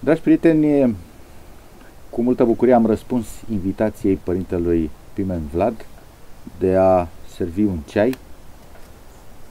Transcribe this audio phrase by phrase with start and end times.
[0.00, 0.96] Dragi prieteni,
[2.10, 5.86] cu multă bucurie am răspuns invitației părintelui Pimen Vlad
[6.58, 8.14] de a servi un ceai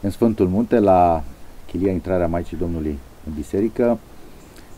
[0.02, 1.24] în Sfântul Munte la
[1.66, 4.00] chilia intrarea Maicii Domnului în biserică,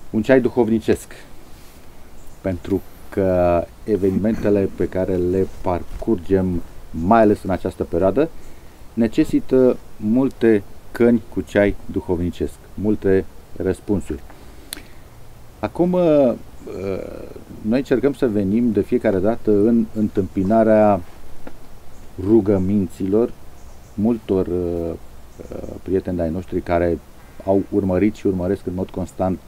[0.09, 1.13] un ceai duhovnicesc,
[2.42, 6.62] pentru că evenimentele pe care le parcurgem,
[6.92, 8.29] mai ales în această perioadă,
[8.94, 13.26] necesită multe căni cu ceai duhovnicesc, multe
[13.56, 14.22] răspunsuri.
[15.60, 16.34] Acum, uh,
[17.61, 21.02] noi încercăm să venim de fiecare dată în întâmpinarea
[22.23, 23.31] rugăminților
[23.93, 24.91] multor uh,
[25.52, 26.99] uh, prieteni ai noștri care
[27.45, 29.39] au urmărit și urmăresc în mod constant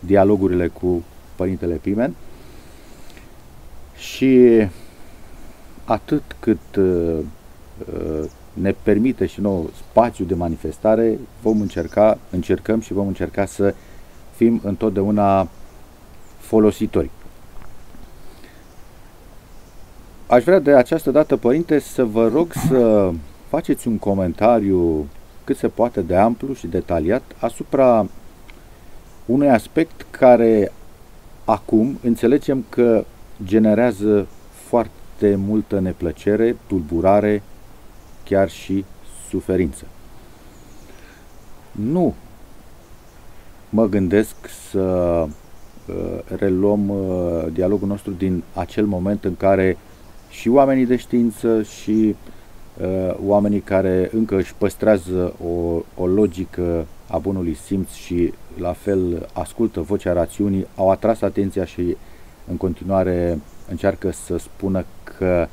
[0.00, 1.02] dialogurile cu
[1.36, 2.14] Părintele Pimen.
[3.96, 4.48] Și
[5.84, 6.58] atât cât
[8.52, 13.74] ne permite și nou spațiu de manifestare, vom încerca, încercăm și vom încerca să
[14.36, 15.48] fim întotdeauna
[16.48, 17.10] folositori.
[20.26, 23.10] Aș vrea de această dată, Părinte, să vă rog să
[23.48, 25.06] faceți un comentariu
[25.44, 28.06] cât se poate de amplu și detaliat asupra
[29.26, 30.72] unui aspect care
[31.44, 33.04] acum înțelegem că
[33.44, 34.26] generează
[34.68, 37.42] foarte multă neplăcere, tulburare,
[38.24, 38.84] chiar și
[39.28, 39.84] suferință.
[41.72, 42.14] Nu
[43.70, 44.34] mă gândesc
[44.70, 45.28] să uh,
[46.36, 49.76] reluăm uh, dialogul nostru din acel moment în care
[50.30, 52.14] și oamenii de știință și
[52.80, 59.28] uh, oamenii care încă își păstrează o, o logică a bunului simț și la fel
[59.32, 61.96] ascultă vocea rațiunii, au atras atenția și
[62.50, 63.38] în continuare
[63.70, 65.48] încearcă să spună că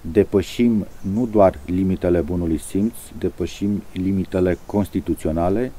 [0.00, 5.72] depășim nu doar limitele bunului simț, depășim limitele constituționale,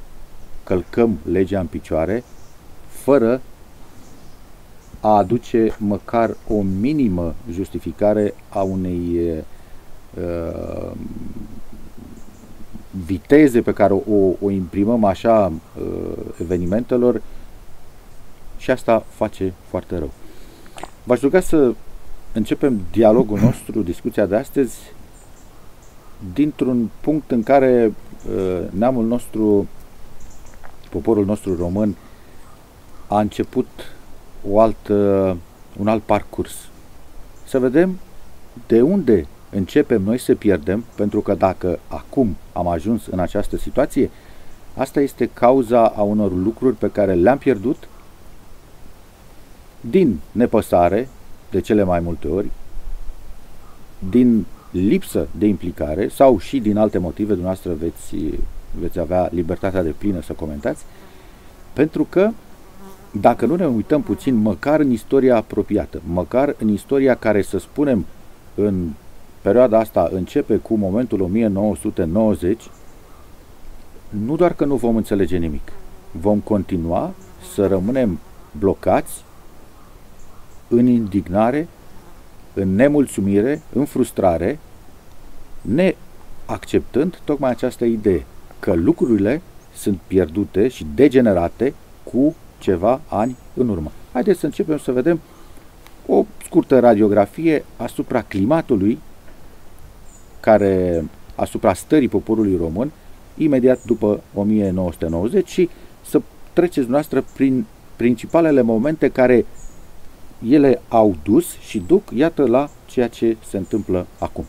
[0.63, 2.23] călcăm legea în picioare,
[3.05, 3.41] fără
[4.99, 9.33] a aduce măcar o minimă justificare a unei
[10.13, 10.91] uh,
[13.05, 17.21] viteze pe care o, o imprimăm așa uh, evenimentelor
[18.57, 20.11] și asta face foarte rău.
[21.03, 21.73] V-aș ruga să
[22.33, 24.77] începem dialogul nostru, discuția de astăzi,
[26.33, 27.93] dintr-un punct în care
[28.29, 29.67] uh, neamul nostru,
[30.89, 31.95] poporul nostru român,
[33.07, 33.67] a început
[34.49, 35.37] o altă,
[35.77, 36.53] un alt parcurs.
[37.47, 37.99] Să vedem
[38.67, 44.09] de unde începem noi să pierdem, pentru că dacă acum am ajuns în această situație,
[44.75, 47.87] asta este cauza a unor lucruri pe care le-am pierdut
[49.81, 51.09] din nepăsare,
[51.49, 52.49] de cele mai multe ori,
[54.09, 58.15] din lipsă de implicare sau și din alte motive, dumneavoastră veți,
[58.79, 60.83] veți avea libertatea de plină să comentați,
[61.73, 62.29] pentru că
[63.19, 68.05] dacă nu ne uităm puțin măcar în istoria apropiată, măcar în istoria care, să spunem,
[68.55, 68.89] în
[69.41, 72.63] perioada asta începe cu momentul 1990,
[74.09, 75.71] nu doar că nu vom înțelege nimic,
[76.11, 77.13] vom continua
[77.53, 78.19] să rămânem
[78.59, 79.23] blocați
[80.67, 81.67] în indignare,
[82.53, 84.59] în nemulțumire, în frustrare,
[85.61, 88.25] neacceptând tocmai această idee
[88.59, 89.41] că lucrurile
[89.75, 91.73] sunt pierdute și degenerate
[92.03, 93.91] cu ceva ani în urmă.
[94.11, 95.19] Haideți să începem să vedem
[96.07, 98.99] o scurtă radiografie asupra climatului
[100.39, 101.05] care
[101.35, 102.91] asupra stării poporului român
[103.37, 105.69] imediat după 1990 și
[106.05, 106.21] să
[106.53, 107.65] treceți noastră prin
[107.95, 109.45] principalele momente care
[110.47, 114.45] ele au dus și duc, iată, la ceea ce se întâmplă acum.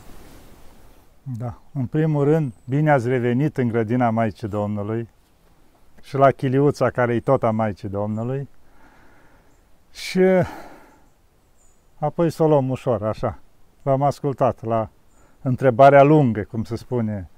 [1.38, 1.58] Da.
[1.72, 5.08] În primul rând, bine ați revenit în grădina Maicii Domnului
[6.06, 8.48] și la chiliuța care e tot a Maicii Domnului
[9.92, 10.20] și
[11.98, 13.38] apoi să o luăm ușor, așa.
[13.82, 14.88] V-am ascultat la
[15.42, 17.30] întrebarea lungă, cum se spune.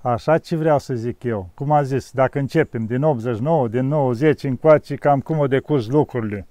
[0.00, 1.48] Așa ce vreau să zic eu.
[1.54, 6.46] Cum a zis, dacă începem din 89, din 90 încoace, cam cum o decurs lucrurile.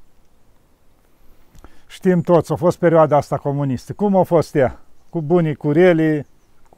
[1.87, 3.93] Știm toți, a fost perioada asta comunistă.
[3.93, 4.79] Cum a fost ea?
[5.09, 6.25] Cu bunii, cu relii,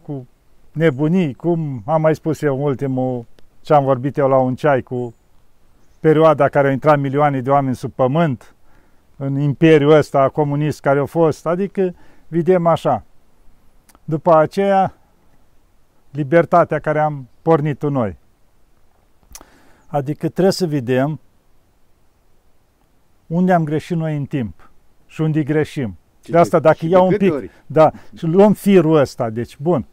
[0.01, 0.27] cu
[0.71, 3.25] nebunii, cum am mai spus eu ultimul
[3.61, 5.15] ce am vorbit eu la un ceai cu
[5.99, 8.55] perioada care au intrat milioane de oameni sub pământ,
[9.17, 11.95] în imperiul ăsta comunist care a fost, adică
[12.27, 13.03] vedem așa.
[14.03, 14.93] După aceea,
[16.11, 18.17] libertatea care am pornit-o noi.
[19.87, 21.19] Adică trebuie să vedem
[23.27, 24.71] unde am greșit noi în timp
[25.05, 25.97] și unde greșim.
[26.21, 27.51] de asta, dacă iau un pic, ori?
[27.65, 29.85] da, și luăm firul ăsta, deci, bun,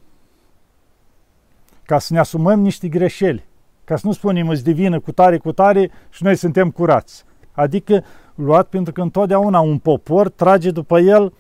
[1.83, 3.48] ca să ne asumăm niște greșeli,
[3.89, 7.25] ca să nu spunem îți divină cu tare, cu tare și noi suntem curați.
[7.53, 8.05] Adică
[8.35, 11.33] luat pentru că întotdeauna un popor trage după el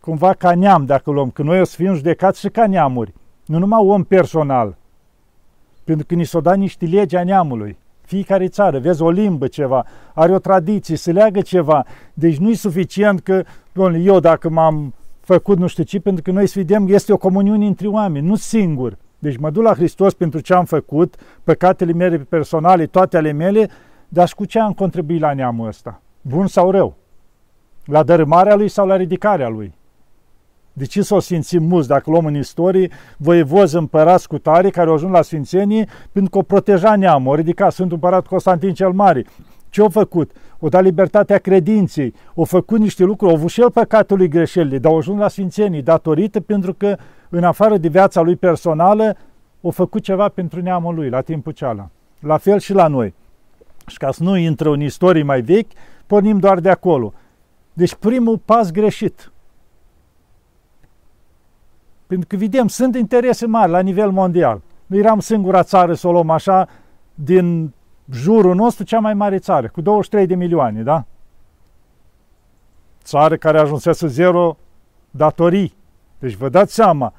[0.00, 3.12] cumva ca neam, dacă luăm, că noi o să fim judecați și ca neamuri,
[3.46, 4.76] nu numai om personal,
[5.84, 7.78] pentru că ni s-o da niște legi a neamului.
[8.00, 11.86] Fiecare țară, vezi, o limbă ceva, are o tradiție, se leagă ceva.
[12.14, 16.30] Deci nu e suficient că, domnule, eu dacă m-am făcut nu știu ce, pentru că
[16.30, 18.96] noi să vedem, este o comuniune între oameni, nu singur.
[19.22, 21.14] Deci mă duc la Hristos pentru ce am făcut,
[21.44, 23.68] păcatele mele personale, toate ale mele,
[24.08, 26.00] dar și cu ce am contribuit la neamul ăsta?
[26.20, 26.96] Bun sau rău?
[27.84, 29.74] La dărâmarea lui sau la ridicarea lui?
[30.72, 34.94] De ce s-au simțit mulți, dacă luăm în istorie, voievozi împărați cu tare care au
[34.94, 39.24] ajuns la Sfințenie pentru că o proteja neamul, o ridica Sfântul Împărat Constantin cel Mare.
[39.68, 40.30] Ce au făcut?
[40.58, 44.92] O dat libertatea credinței, au făcut niște lucruri, au avut și el păcatului greșelile, dar
[44.92, 46.96] au ajuns la Sfințenie datorită pentru că,
[47.30, 49.16] în afară de viața lui personală,
[49.62, 51.88] au făcut ceva pentru neamul lui la timpul ceala.
[52.20, 53.14] La fel și la noi.
[53.86, 55.70] Și ca să nu intră în istorii mai vechi,
[56.06, 57.12] pornim doar de acolo.
[57.72, 59.32] Deci primul pas greșit.
[62.06, 64.60] Pentru că vedem, sunt interese mari la nivel mondial.
[64.86, 66.68] Noi eram singura țară, să o luăm așa,
[67.14, 67.72] din
[68.12, 71.04] jurul nostru, cea mai mare țară, cu 23 de milioane, da?
[73.02, 74.56] Țară care ajunsese zero
[75.10, 75.74] datorii.
[76.18, 77.12] Deci vă dați seama,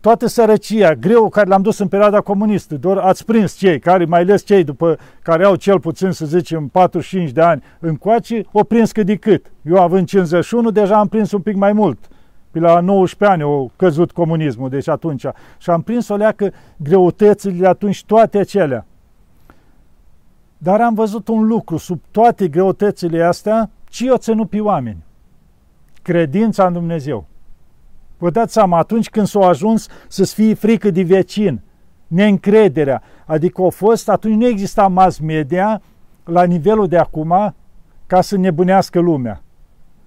[0.00, 4.20] toată sărăcia, greu care l-am dus în perioada comunistă, doar ați prins cei care, mai
[4.20, 8.92] ales cei după care au cel puțin, să zicem, 45 de ani încoace, o prins
[8.92, 9.52] cât de cât.
[9.62, 11.98] Eu având 51, deja am prins un pic mai mult.
[12.50, 15.24] Pe la 19 ani au căzut comunismul, deci atunci.
[15.58, 18.86] Și am prins o leacă greutățile de atunci, toate acelea.
[20.58, 25.04] Dar am văzut un lucru, sub toate greutățile astea, ce o ținut pe oameni?
[26.02, 27.26] Credința în Dumnezeu.
[28.18, 31.60] Vă dați seama, atunci când s-au ajuns să-ți fie frică de vecin,
[32.06, 35.82] neîncrederea, adică au fost, atunci nu exista mass media
[36.24, 37.54] la nivelul de acum
[38.06, 39.42] ca să nebunească lumea.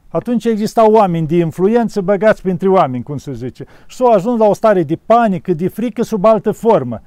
[0.07, 3.65] Atunci existau oameni de influență băgați printre oameni, cum se zice.
[3.87, 7.01] Și s-au ajuns la o stare de panică, de frică sub altă formă.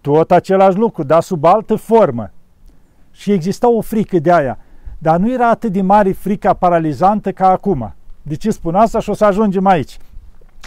[0.00, 2.30] Tot același lucru, dar sub altă formă.
[3.10, 4.58] Și exista o frică de aia.
[4.98, 7.94] Dar nu era atât de mare frica paralizantă ca acum.
[8.22, 9.98] De ce spun asta și o să ajungem aici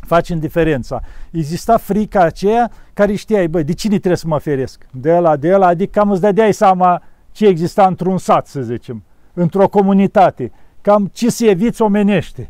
[0.05, 1.01] facem diferența.
[1.31, 4.85] Exista frica aceea care știai, băi, de cine trebuie să mă feresc?
[4.91, 7.01] De la, de la, adică cam îți dădeai seama
[7.31, 9.03] ce exista într-un sat, să zicem,
[9.33, 10.51] într-o comunitate,
[10.81, 12.49] cam ce se eviți omenește.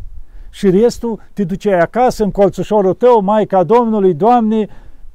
[0.50, 4.68] Și restul te duceai acasă, în colțușorul tău, Maica Domnului, Doamne,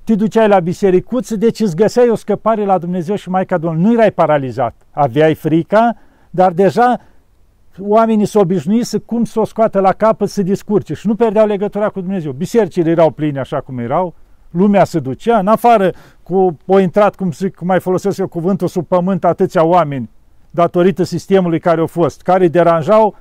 [0.05, 3.87] te duceai la bisericuță, deci îți găseai o scăpare la Dumnezeu și Maica Domnului.
[3.87, 5.97] Nu erai paralizat, aveai frica,
[6.31, 7.01] dar deja
[7.81, 11.47] oamenii s-au obișnuit să cum să o scoată la capăt să discurce și nu pierdeau
[11.47, 12.33] legătura cu Dumnezeu.
[12.33, 14.15] Bisericile erau pline așa cum erau,
[14.51, 15.93] lumea se ducea, în afară
[16.23, 20.11] cu o intrat, cum, zic, cum mai folosesc eu cuvântul, sub pământ atâția oameni,
[20.51, 23.17] datorită sistemului care au fost, care îi deranjau,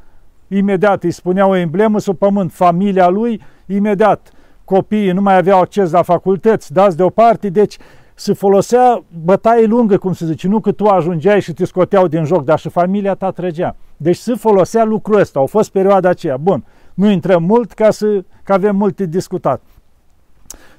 [0.47, 4.31] imediat îi spuneau o emblemă sub pământ, familia lui, imediat
[4.63, 7.77] copiii nu mai aveau acces la facultăți, dați deoparte, deci
[8.19, 12.23] se folosea bătaie lungă, cum se zice, nu că tu ajungeai și te scoteau din
[12.23, 13.75] joc, dar și familia ta trăgea.
[13.97, 16.37] Deci se folosea lucrul ăsta, au fost perioada aceea.
[16.37, 19.61] Bun, nu intrăm mult ca să că avem multe discutat.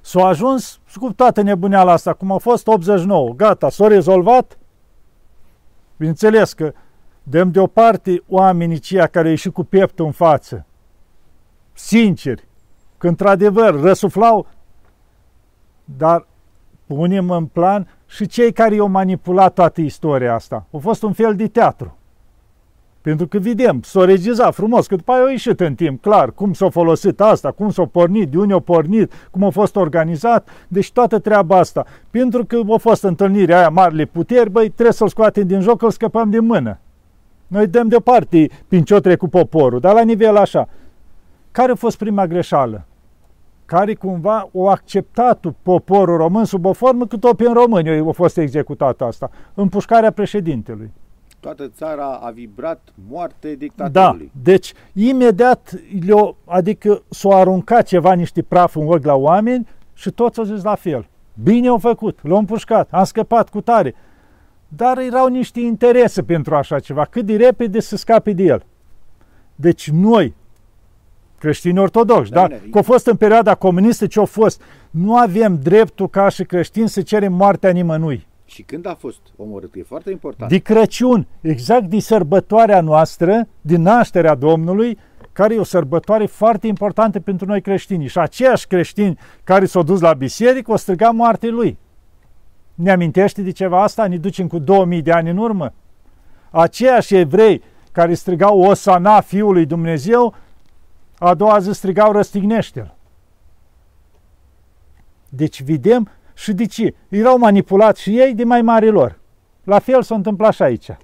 [0.01, 4.59] S-a ajuns cu toată nebuneala asta, cum a fost 89, gata, s-a rezolvat.
[5.97, 6.73] Bineînțeles că
[7.23, 10.67] dăm deoparte oamenii ceia care au ieșit cu pieptul în față,
[11.73, 12.49] sinceri,
[12.97, 14.47] că într-adevăr răsuflau,
[15.85, 16.27] dar
[16.89, 20.67] punem în plan și cei care i-au manipulat toată istoria asta.
[20.73, 21.97] A fost un fel de teatru.
[23.01, 26.53] Pentru că vedem, s-a regizat frumos, că după aia a ieșit în timp, clar, cum
[26.53, 30.93] s-a folosit asta, cum s-a pornit, de unde a pornit, cum a fost organizat, deci
[30.93, 31.85] toată treaba asta.
[32.11, 35.91] Pentru că a fost întâlnirea aia marile puteri, băi, trebuie să-l scoatem din joc, îl
[35.91, 36.79] scăpăm de mână.
[37.47, 40.69] Noi dăm deoparte pinciotre cu poporul, dar la nivel așa.
[41.51, 42.87] Care a fost prima greșeală?
[43.69, 48.37] Care cumva o acceptat poporul român sub o formă cât o în români a fost
[48.37, 50.91] executată asta, împușcarea președintelui.
[51.41, 54.31] Toată țara a vibrat moarte dictatorului.
[54.35, 60.11] Da, deci imediat, le adică s-o aruncat ceva, niște praf în ochi la oameni și
[60.11, 61.09] toți au zis la fel.
[61.43, 63.95] Bine au făcut, l-au împușcat, am scăpat cu tare.
[64.69, 68.65] Dar erau niște interese pentru așa ceva, cât de repede să scape de el.
[69.55, 70.35] Deci noi,
[71.39, 72.47] creștini ortodoxi, da?
[72.71, 74.63] Că a fost în perioada comunistă ce a fost.
[74.91, 78.27] Nu avem dreptul ca și creștini să cerem moartea nimănui.
[78.45, 79.75] Și când a fost omorât?
[79.75, 80.51] E foarte important.
[80.51, 84.99] De Crăciun, exact de sărbătoarea noastră, din nașterea Domnului,
[85.33, 88.07] care e o sărbătoare foarte importantă pentru noi creștini.
[88.07, 91.79] Și aceiași creștini care s-au dus la biserică o striga moartea lui.
[92.75, 94.07] Ne amintește de ceva asta?
[94.07, 95.73] Ne ducem cu 2000 de ani în urmă?
[96.51, 100.35] Aceiași evrei care strigau Osana Fiului Dumnezeu,
[101.19, 102.95] a doua zi strigau răstignește-l.
[105.29, 106.95] Deci vedem și de ce?
[107.09, 109.19] Erau manipulați și ei de mai mari lor.
[109.65, 110.97] La fel s-a întâmplat și aici.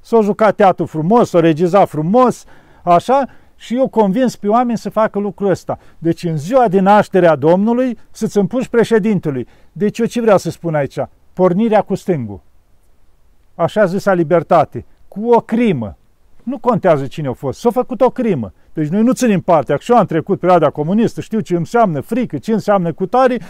[0.00, 2.44] S-a jucat teatru frumos, s-a regizat frumos,
[2.82, 5.78] așa, și eu convins pe oameni să facă lucrul ăsta.
[5.98, 9.48] Deci în ziua de naștere a Domnului să-ți împuși președintelui.
[9.72, 10.98] Deci eu ce vreau să spun aici?
[11.32, 12.40] Pornirea cu stângul.
[13.54, 14.84] Așa zisa libertate.
[15.08, 15.96] Cu o crimă.
[16.44, 17.60] Nu contează cine a fost.
[17.60, 18.52] S-a făcut o crimă.
[18.72, 19.76] Deci noi nu ținem partea.
[19.76, 23.40] Și eu am trecut perioada comunistă, știu ce înseamnă frică, ce înseamnă cutare.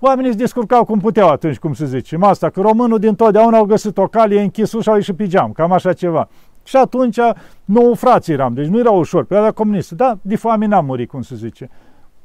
[0.00, 2.16] Oamenii se descurcau cum puteau atunci, cum se zice.
[2.20, 5.26] Asta, că românul din totdeauna au găsit o cale, e închis ușa, au ieșit pe
[5.26, 6.28] geam, cam așa ceva.
[6.64, 7.18] Și atunci,
[7.64, 11.22] nouă frați eram, deci nu era ușor, perioada comunistă, da, de foame n-am murit, cum
[11.22, 11.70] se zice.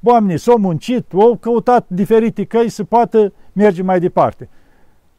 [0.04, 4.50] Oamenii s-au muncit, au căutat diferite căi să poată merge mai departe.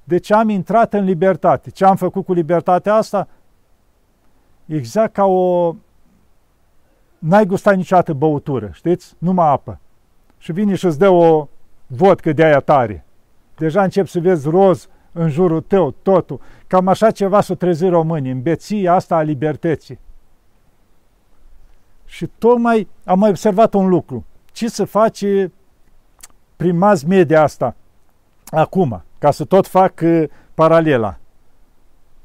[0.04, 1.70] Deci am intrat în libertate.
[1.70, 3.28] Ce am făcut cu libertatea asta?
[4.68, 5.74] Exact ca o...
[7.18, 9.14] N-ai gustat niciodată băutură, știți?
[9.18, 9.80] Numai apă.
[10.38, 11.48] Și vine și îți dă o
[11.86, 13.04] vodcă de aia tare.
[13.56, 16.40] Deja încep să vezi roz în jurul tău, totul.
[16.66, 19.98] Cam așa ceva s-o trezi românii, în beția asta a libertății.
[22.04, 24.24] Și tocmai am mai observat un lucru.
[24.52, 25.52] Ce se face
[26.56, 27.74] prin mass media asta
[28.46, 31.18] acum, ca să tot fac uh, paralela.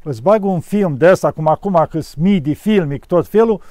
[0.04, 3.62] Îți bag un film de asta, cum acum că midi, filmic, tot felul,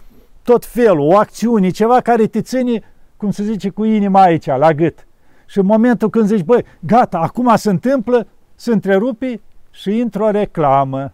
[0.42, 2.82] tot felul, o acțiune, ceva care te ține,
[3.16, 5.06] cum se zice, cu inima aici, la gât.
[5.46, 10.30] Și în momentul când zici, băi, gata, acum se întâmplă, se întrerupi și intră o
[10.30, 11.12] reclamă.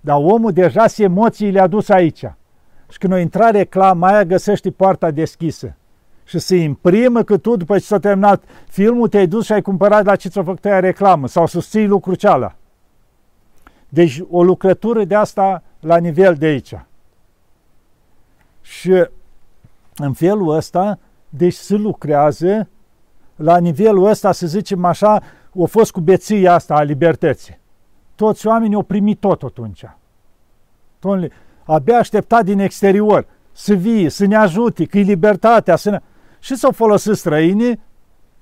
[0.00, 2.24] Dar omul deja se emoțiile a dus aici.
[2.88, 5.74] Și când o intra reclama aia, găsești poarta deschisă.
[6.24, 10.04] Și se imprimă că tu, după ce s-a terminat filmul, te-ai dus și ai cumpărat
[10.04, 12.54] la ce ți-a făcut aia reclamă sau susții lucrul ceala.
[13.92, 16.74] Deci o lucrătură de asta la nivel de aici.
[18.60, 19.08] Și
[19.96, 22.68] în felul ăsta, deci se lucrează
[23.36, 25.22] la nivelul ăsta, să zicem așa,
[25.62, 27.58] a fost cu beția asta a libertății.
[28.14, 29.84] Toți oamenii au primit tot atunci.
[31.00, 31.30] Domnule,
[31.64, 36.00] abia așteptat din exterior să vie, să ne ajute, că e libertatea, să ne...
[36.38, 37.80] Și s-au folosit străinii,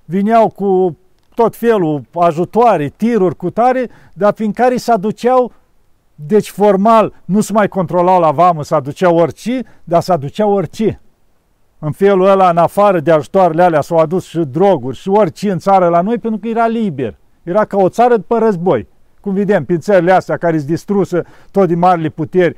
[0.04, 0.96] vineau cu
[1.38, 5.52] tot felul ajutoare, tiruri cu tare, dar prin care se aduceau,
[6.14, 11.00] deci formal nu se mai controlau la vamă, se aduceau orice, dar se aduceau orice.
[11.78, 15.58] În felul ăla, în afară de ajutoarele alea, s-au adus și droguri și orice în
[15.58, 17.16] țară la noi, pentru că era liber.
[17.42, 18.86] Era ca o țară după război.
[19.20, 22.56] Cum vedem, prin țările astea care sunt distruse tot din marile puteri,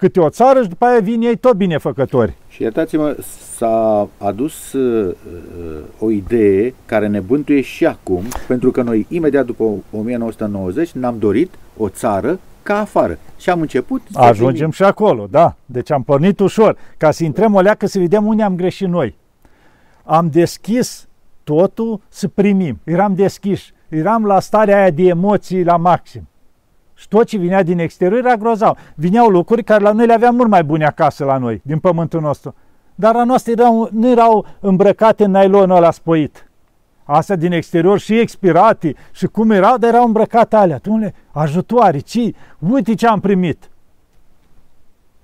[0.00, 2.34] câte o țară și după aia vin ei tot binefăcători.
[2.48, 3.16] Și iertați-mă,
[3.56, 9.46] s-a adus uh, uh, o idee care ne bântuie și acum, pentru că noi imediat
[9.46, 13.18] după 1990 ne-am dorit o țară ca afară.
[13.38, 14.70] Și am început să Ajungem primim.
[14.70, 15.54] și acolo, da.
[15.66, 19.16] Deci am pornit ușor, ca să intrăm o leacă să vedem unde am greșit noi.
[20.04, 21.08] Am deschis
[21.44, 22.78] totul să primim.
[22.84, 23.72] Eram deschiși.
[23.88, 26.28] Eram la starea aia de emoții la maxim.
[27.00, 28.78] Și tot ce vinea din exterior era grozav.
[28.94, 32.20] Vineau lucruri care la noi le aveam mult mai bune acasă la noi, din pământul
[32.20, 32.54] nostru.
[32.94, 36.50] Dar la noastre erau, nu erau îmbrăcate în nailonul ăla spoit.
[37.04, 40.78] Astea din exterior și expirate și cum erau, dar erau îmbrăcate alea.
[40.78, 42.18] Dom'le, ajutoare, ci,
[42.58, 43.70] uite ce am primit.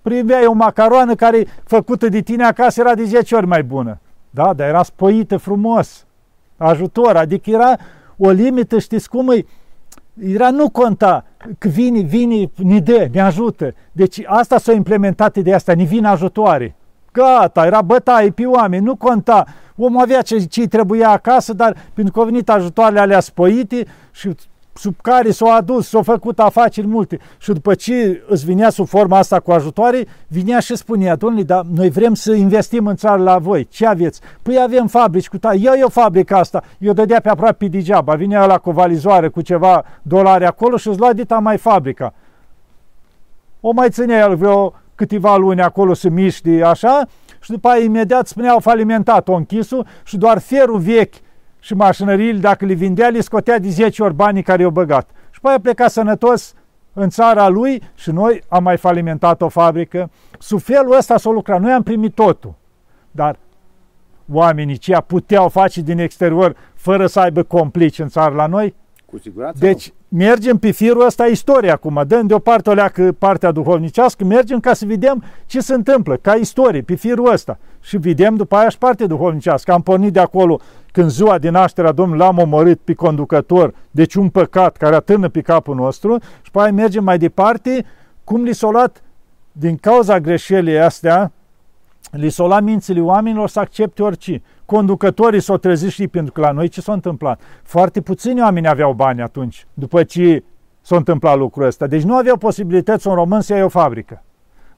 [0.02, 3.98] Primeai o macaroană care, făcută de tine acasă, era de 10 ori mai bună.
[4.30, 6.06] Da, dar era spoită frumos.
[6.56, 7.76] Ajutor, adică era
[8.16, 9.44] o limită, știți cum e?
[10.22, 11.24] Era, nu conta
[11.58, 13.74] că vine, vine, ne dă, ne ajută.
[13.92, 16.74] Deci asta s-a implementat de asta, ne vin ajutoare.
[17.12, 19.44] Gata, era bătaie pe oameni, nu conta.
[19.76, 24.34] Omul avea ce, ce trebuia acasă, dar pentru că au venit ajutoarele alea spăite și
[24.76, 27.18] sub care s-au adus, s-au făcut afaceri multe.
[27.38, 31.64] Și după ce îți vinea sub forma asta cu ajutoare, vinea și spunea, domnule, dar
[31.74, 34.20] noi vrem să investim în țară la voi, ce aveți?
[34.42, 38.14] Păi avem fabrici cu tare, ia eu fabrica asta, eu dădea pe aproape pe degeaba,
[38.14, 42.14] vinea la cu valizoare cu ceva dolari acolo și îți lua dita mai fabrica.
[43.60, 47.06] O mai ținea el vreo câteva luni acolo să miște așa
[47.40, 51.14] și după aia imediat spuneau falimentat, o închisul și doar ferul vechi
[51.66, 55.10] și mașinăriile, dacă le vindea, le scotea de 10 ori banii care i-au băgat.
[55.30, 56.54] Și pe aia pleca sănătos
[56.92, 60.10] în țara lui și noi am mai falimentat o fabrică.
[60.38, 61.60] Sub felul ăsta s-a lucrat.
[61.60, 62.54] Noi am primit totul.
[63.10, 63.38] Dar
[64.32, 68.74] oamenii ce puteau face din exterior fără să aibă complici în țară la noi?
[69.06, 69.94] Cu siguranță Deci nu.
[70.08, 74.84] Mergem pe firul ăsta istorie acum, dăm deoparte o leacă partea duhovnicească, mergem ca să
[74.86, 77.58] vedem ce se întâmplă, ca istorie, pe firul ăsta.
[77.80, 79.72] Și vedem după aia și partea duhovnicească.
[79.72, 80.60] Am pornit de acolo
[80.92, 85.40] când ziua din nașterea Domnului l-am omorât pe conducător, deci un păcat care atârnă pe
[85.40, 87.84] capul nostru și pe aia mergem mai departe
[88.24, 89.02] Cum li s-a luat
[89.52, 91.32] din cauza greșelii astea,
[92.10, 94.42] li s-au luat mințile oamenilor să accepte orice.
[94.66, 97.40] Conducătorii s-au trezit și pentru că la noi ce s-a întâmplat?
[97.62, 100.44] Foarte puțini oameni aveau bani atunci, după ce
[100.80, 101.86] s-a întâmplat lucrul ăsta.
[101.86, 104.22] Deci nu aveau posibilități un român să ia o fabrică.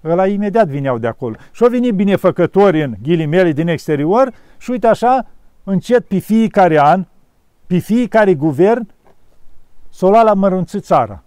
[0.04, 1.34] Ăla imediat vineau de acolo.
[1.52, 5.26] Și au venit binefăcători în ghilimele din exterior și uite așa,
[5.64, 7.06] încet pe fiecare an,
[7.66, 8.88] pe fiecare guvern,
[9.88, 11.22] s-o lua la mărunțit țara.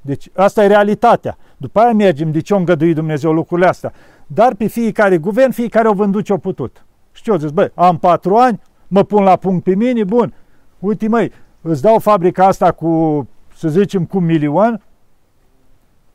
[0.00, 1.36] Deci asta e realitatea.
[1.56, 3.92] După aia mergem de ce a îngăduit Dumnezeu lucrurile astea.
[4.26, 6.84] Dar pe fiecare guvern, fiecare au vândut ce-au putut.
[7.12, 7.50] Și ce au zis?
[7.50, 10.34] Băi, am patru ani, mă pun la punct pe mine, bun.
[10.78, 14.82] Uite, măi, îți dau fabrica asta cu, să zicem, cu milion,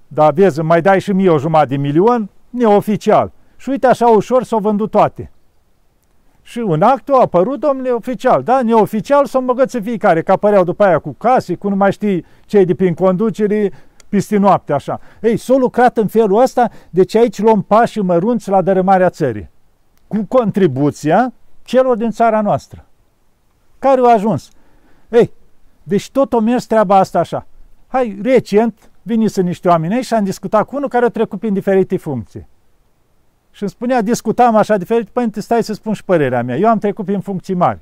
[0.08, 3.32] dar vezi, mai dai și mie o jumătate de milion, neoficial.
[3.58, 5.32] Și uite așa ușor s-au vândut toate.
[6.42, 8.62] Și un act a apărut, domnule, oficial, da?
[8.62, 12.66] Neoficial s-au îmbăgățit fiecare, că apăreau după aia cu case, cu nu mai știi cei
[12.66, 13.72] de prin conducere,
[14.10, 15.00] peste noapte, așa.
[15.22, 19.50] Ei, s-a lucrat în felul ăsta, deci aici luăm pași mărunți la dărâmarea țării.
[20.08, 21.34] Cu contribuția
[21.64, 22.86] celor din țara noastră.
[23.80, 24.50] Care au ajuns?
[25.10, 25.32] Ei,
[25.84, 27.46] deci tot o mers treaba asta așa.
[27.88, 28.90] Hai, recent,
[29.26, 32.48] să niște oameni aici și am discutat cu unul care a trecut prin diferite funcții.
[33.52, 36.58] Și îmi spunea, discutam așa diferit, păi stai să spun și părerea mea.
[36.58, 37.80] Eu am trecut prin funcții mari.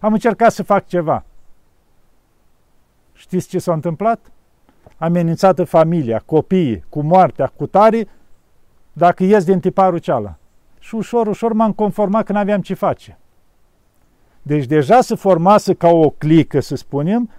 [0.00, 1.24] Am încercat să fac ceva.
[3.12, 4.30] Știți ce s-a întâmplat?
[4.96, 8.08] Amenințată familia, copiii, cu moartea, cu tare,
[8.92, 10.36] dacă ies din tiparul ceala.
[10.86, 13.18] Și ușor, ușor m-am conformat că n-aveam ce face.
[14.42, 17.30] Deci deja se formase ca o clică, să spunem,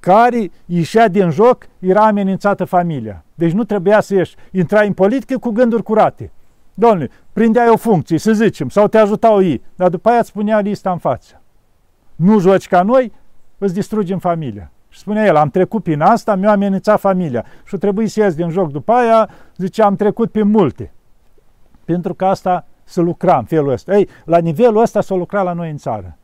[0.00, 3.24] care ieșea din joc, era amenințată familia.
[3.34, 4.34] Deci nu trebuia să ieși.
[4.50, 6.30] Intrai în politică cu gânduri curate.
[6.74, 10.60] Doamne, prindeai o funcție, să zicem, sau te ajutau ei, dar după aia îți spunea
[10.60, 11.40] lista în față.
[12.16, 13.12] Nu joci ca noi,
[13.58, 14.70] îți distrugem familia.
[14.88, 17.44] Și spunea el, am trecut prin asta, mi-a amenințat familia.
[17.64, 20.92] Și trebuie să ies din joc după aia, zice, am trecut prin multe.
[21.84, 23.96] Pentru că asta să lucra în felul ăsta.
[23.96, 26.16] Ei, la nivelul ăsta să lucra la noi în țară.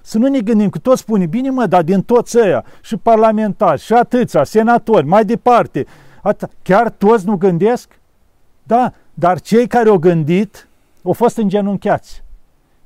[0.00, 3.80] Să nu ne gândim că toți spune, bine mă, dar din toți ăia, și parlamentari,
[3.80, 5.86] și atâția, senatori, mai departe,
[6.22, 7.98] atâta, chiar toți nu gândesc?
[8.62, 10.68] Da, dar cei care au gândit
[11.02, 12.22] au fost îngenunchiați.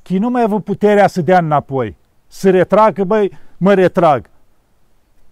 [0.02, 1.96] Că nu mai avut puterea să dea înapoi,
[2.26, 4.26] să retragă, băi, mă retrag.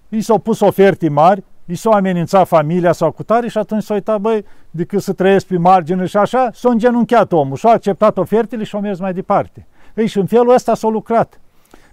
[0.09, 3.97] I s-au pus oferte mari, i s-au amenințat familia sau cu tare și atunci s-au
[3.97, 8.19] uitat, băi, decât să trăiesc pe margine și așa, s-a îngenunchiat omul și a acceptat
[8.19, 9.67] ofertele și a mers mai departe.
[9.95, 11.41] Ei, și în felul ăsta s-a lucrat.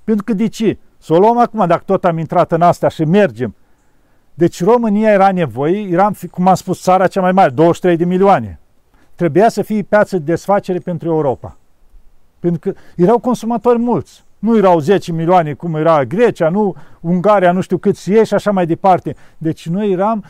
[0.03, 0.77] Pentru că de ce?
[0.97, 3.55] Să o luăm acum, dacă tot am intrat în asta și mergem.
[4.33, 8.59] Deci România era nevoie, era, cum am spus, țara cea mai mare, 23 de milioane.
[9.15, 11.57] Trebuia să fie piață de desfacere pentru Europa.
[12.39, 14.25] Pentru că erau consumatori mulți.
[14.39, 18.51] Nu erau 10 milioane cum era Grecia, nu Ungaria, nu știu cât e și așa
[18.51, 19.15] mai departe.
[19.37, 20.23] Deci noi eram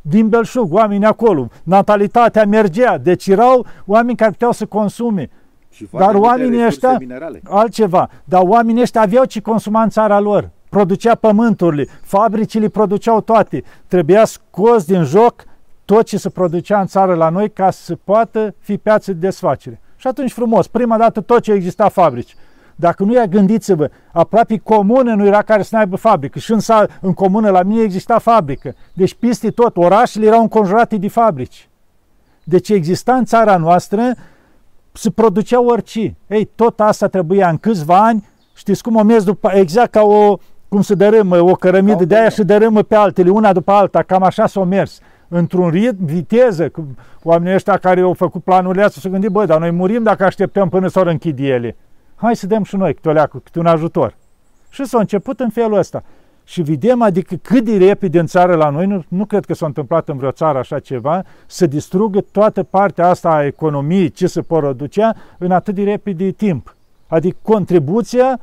[0.00, 1.48] din belșug, oameni acolo.
[1.62, 5.30] Natalitatea mergea, deci erau oameni care puteau să consume.
[5.70, 7.40] Și Dar oamenii ăștia, minerale.
[7.44, 10.50] altceva, dar oamenii ăștia aveau ce consuma în țara lor.
[10.68, 13.62] Producea pământurile, fabricile produceau toate.
[13.86, 15.44] Trebuia scos din joc
[15.84, 19.80] tot ce se producea în țară la noi ca să poată fi piață de desfacere.
[19.96, 22.34] Și atunci frumos, prima dată tot ce exista fabrici.
[22.80, 26.38] Dacă nu ia gândiți-vă, aproape comună nu era care să aibă fabrică.
[26.38, 26.58] Și în,
[27.00, 28.74] în comună la mine exista fabrică.
[28.92, 31.68] Deci piste tot, orașele erau înconjurate de fabrici.
[32.44, 34.02] Deci exista în țara noastră
[34.92, 36.16] se producea orice.
[36.26, 40.36] Ei, tot asta trebuia în câțiva ani, știți cum o mers după, exact ca o,
[40.68, 44.22] cum se dărâmă, o cărămidă de aia și dărâmă pe altele, una după alta, cam
[44.22, 45.00] așa s-o mers.
[45.28, 46.70] Într-un ritm, viteză,
[47.22, 50.68] oamenii ăștia care au făcut planurile astea s-au gândit, bă, dar noi murim dacă așteptăm
[50.68, 51.76] până s-o închid ele.
[52.20, 54.16] Hai să dăm și noi câte, o leacă, câte un ajutor.
[54.70, 56.02] Și s-a început în felul ăsta.
[56.44, 59.66] Și vedem, adică cât de repede în țară la noi, nu, nu cred că s-a
[59.66, 64.42] întâmplat în vreo țară așa ceva, să distrugă toată partea asta a economiei, ce se
[64.42, 66.76] producea, în atât de repede timp.
[67.06, 68.40] Adică contribuția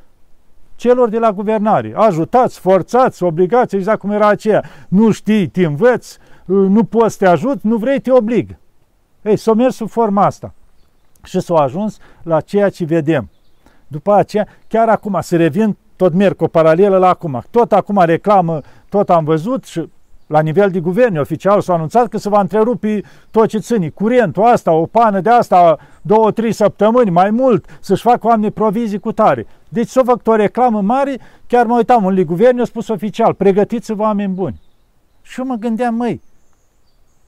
[0.75, 1.93] celor de la guvernare.
[1.95, 4.63] Ajutați, forțați, obligați, exact cum era aceea.
[4.87, 8.57] Nu știi, te învăț, nu poți să te ajut, nu vrei, te oblig.
[9.21, 10.53] Ei, s-o mers sub forma asta.
[11.23, 13.29] Și s-a ajuns la ceea ce vedem.
[13.87, 17.43] După aceea, chiar acum, să revin tot merg cu o paralelă la acum.
[17.51, 19.89] Tot acum reclamă, tot am văzut și
[20.27, 24.43] la nivel de guvern oficial s-a anunțat că se va întrerupi tot ce ține, curentul
[24.43, 29.11] asta, o pană de asta, două, trei săptămâni, mai mult, să-și facă oameni provizii cu
[29.11, 29.47] tare.
[29.69, 34.01] Deci s-a făcut o reclamă mare, chiar mă uitam, un guvern a spus oficial, pregătiți-vă
[34.01, 34.61] oameni buni.
[35.21, 36.21] Și eu mă gândeam, măi,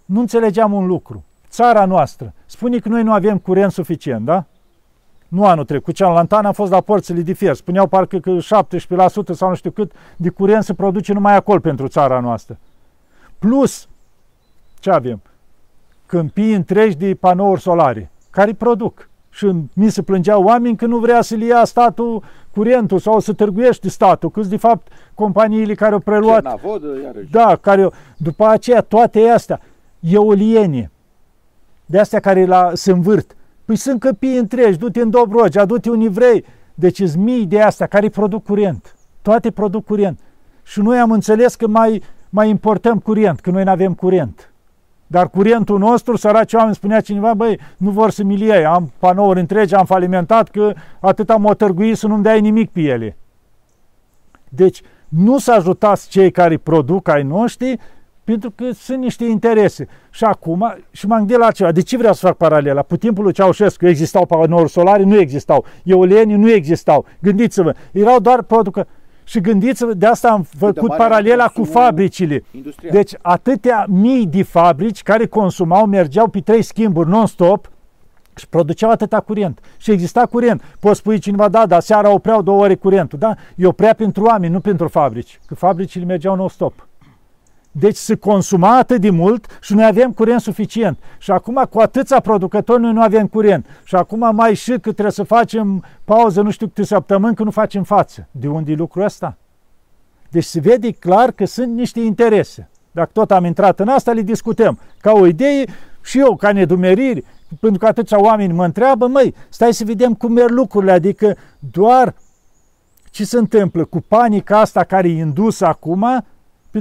[0.06, 1.24] nu înțelegeam un lucru.
[1.50, 4.46] Țara noastră spune că noi nu avem curent suficient, da?
[5.28, 7.56] Nu anul trecut, cealaltă an am fost la porțile de fier.
[7.56, 8.40] Spuneau parcă că 17%
[9.32, 12.58] sau nu știu cât de curent se produce numai acolo pentru țara noastră.
[13.40, 13.88] Plus,
[14.80, 15.22] ce avem?
[16.06, 19.10] Câmpii întregi de panouri solare, care produc.
[19.30, 23.90] Și mi se plângeau oameni că nu vrea să-l ia statul curentul sau să târguiește
[23.90, 26.42] statul, că de fapt companiile care au preluat.
[26.42, 27.32] Cernavodă, iarăși.
[27.32, 29.62] Da, care după aceea toate astea,
[30.00, 30.92] eoliene,
[31.86, 33.36] de astea care la, se învârt.
[33.68, 36.46] Păi sunt căpii întregi, du-te în Dobrogea, du-te un Ivrei.
[36.74, 38.96] Deci sunt mii de astea care produc curent.
[39.22, 40.20] Toate produc curent.
[40.64, 44.54] Și noi am înțeles că mai, mai importăm curent, că noi nu avem curent.
[45.08, 49.76] Dar curentul nostru, săraci oameni, spunea cineva, băi, nu vor să mi am panouri întregi,
[49.76, 53.18] am falimentat, că atât am o târguit să nu-mi dai nimic pe ele.
[54.50, 57.80] Deci, nu să ajutați cei care produc ai noștri,
[58.28, 59.88] pentru că sunt niște interese.
[60.10, 62.82] Și acum, și m-am gândit la ceva, de ce vreau să fac paralela?
[62.82, 65.04] Pe timpul lui Ceaușescu existau panouri solare?
[65.04, 65.66] Nu existau.
[65.84, 67.06] Eolieni nu existau.
[67.22, 68.88] Gândiți-vă, erau doar producă.
[69.24, 72.44] Și gândiți-vă, de asta am făcut paralela cu fabricile.
[72.52, 72.92] Industrial.
[72.94, 77.70] Deci atâtea mii de fabrici care consumau, mergeau pe trei schimburi non-stop
[78.36, 79.60] și produceau atâta curent.
[79.78, 80.62] Și exista curent.
[80.80, 83.20] Poți spui cineva, da, dar seara opreau două ore curentul.
[83.20, 85.40] Da, e oprea pentru oameni, nu pentru fabrici.
[85.46, 86.87] Că fabricile mergeau non-stop.
[87.80, 90.98] Deci se consuma atât de mult și noi avem curent suficient.
[91.18, 93.66] Și acum cu atâția producători noi nu avem curent.
[93.84, 97.52] Și acum mai și că trebuie să facem pauză nu știu câte săptămâni că nu
[97.52, 98.28] facem față.
[98.32, 99.38] De unde e lucrul ăsta?
[100.30, 102.70] Deci se vede clar că sunt niște interese.
[102.92, 104.80] Dacă tot am intrat în asta, le discutăm.
[105.02, 105.66] Ca o idee
[106.02, 107.24] și eu, ca nedumeriri,
[107.60, 112.16] pentru că atâția oameni mă întreabă, măi, stai să vedem cum merg lucrurile, adică doar
[113.12, 116.26] ce se întâmplă cu panica asta care e indusă acum,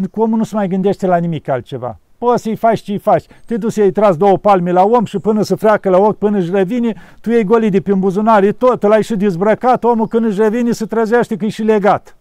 [0.01, 1.99] pentru că omul nu se mai gândește la nimic altceva.
[2.19, 3.25] Poți să-i faci ce-i faci.
[3.47, 6.39] Te duci să-i tras două palme la om și până să freacă la ochi, până
[6.39, 10.25] își revine, tu iei golit de prin buzunar, e tot, l-ai și dezbrăcat, omul când
[10.25, 12.17] își revine se trezește că e și legat.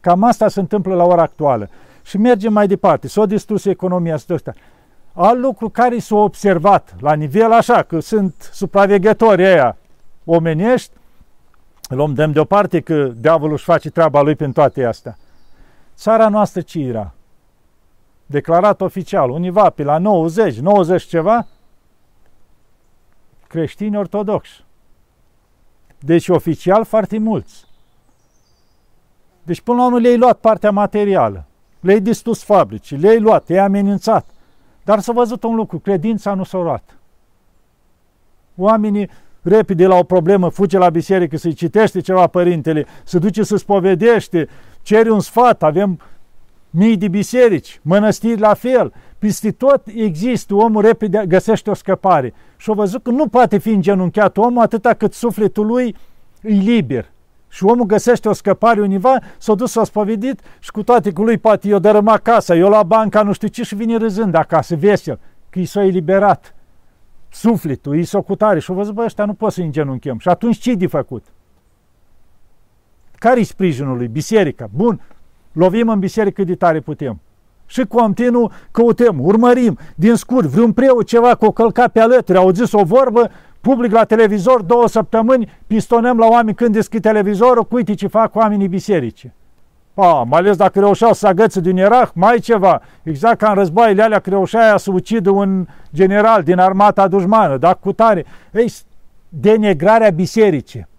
[0.00, 1.68] Cam asta se întâmplă la ora actuală.
[2.02, 3.08] Și mergem mai departe.
[3.08, 4.52] S-a distrus economia asta.
[5.12, 9.76] Alt lucru care s-a observat la nivel așa, că sunt supraveghetori ăia
[10.24, 10.90] omenești,
[11.88, 15.16] luăm dăm deoparte că diavolul își face treaba lui prin toate astea.
[15.96, 17.14] Țara noastră ce era?
[18.26, 21.46] Declarat oficial, univa pe la 90, 90 ceva,
[23.46, 24.64] creștini ortodoxi.
[25.98, 27.64] Deci oficial foarte mulți.
[29.42, 31.44] Deci până la urmă le-ai luat partea materială,
[31.80, 34.26] le-ai distus fabrici, le-ai luat, le-ai amenințat.
[34.84, 36.96] Dar să văzut un lucru, credința nu s-a luat.
[38.56, 39.10] Oamenii
[39.42, 44.48] repede la o problemă fuge la biserică să-i citește ceva părintele, să duce să spovedește,
[44.82, 46.00] ceri un sfat, avem
[46.70, 52.34] mii de biserici, mănăstiri la fel, peste tot există, omul repede găsește o scăpare.
[52.56, 55.96] Și o văzut că nu poate fi îngenunchiat omul atâta cât sufletul lui
[56.42, 57.10] e liber.
[57.48, 61.38] Și omul găsește o scăpare univa, s-a dus, s-a spovedit și cu toate cu lui
[61.38, 65.18] poate i-o dărâma casa, eu la banca nu știu ce și vine râzând acasă, vesel,
[65.50, 66.54] că i s-a eliberat
[67.28, 70.18] sufletul, i s-a cutare și o văzut, bă, ăștia nu pot să îngenunchem.
[70.18, 71.24] Și atunci ce de făcut?
[73.22, 74.08] Care-i sprijinul lui?
[74.08, 74.68] Biserica.
[74.74, 75.00] Bun,
[75.52, 77.20] lovim în biserică de tare putem.
[77.66, 82.50] Și continuu căutăm, urmărim, din scurt, vreun preot ceva cu o călca pe alături, au
[82.50, 83.30] zis o vorbă,
[83.60, 88.34] public la televizor, două săptămâni, pistonăm la oameni când deschid televizorul, cu uite ce fac
[88.34, 89.30] oamenii biserici.
[89.94, 92.82] A, mai ales dacă reușeau să agăță din Irak, mai ceva.
[93.02, 97.78] Exact ca în războaiele alea că reușea să ucidă un general din armata dușmană, dar
[97.80, 98.24] cu tare.
[98.52, 98.72] Ei,
[99.28, 100.90] denegrarea bisericii.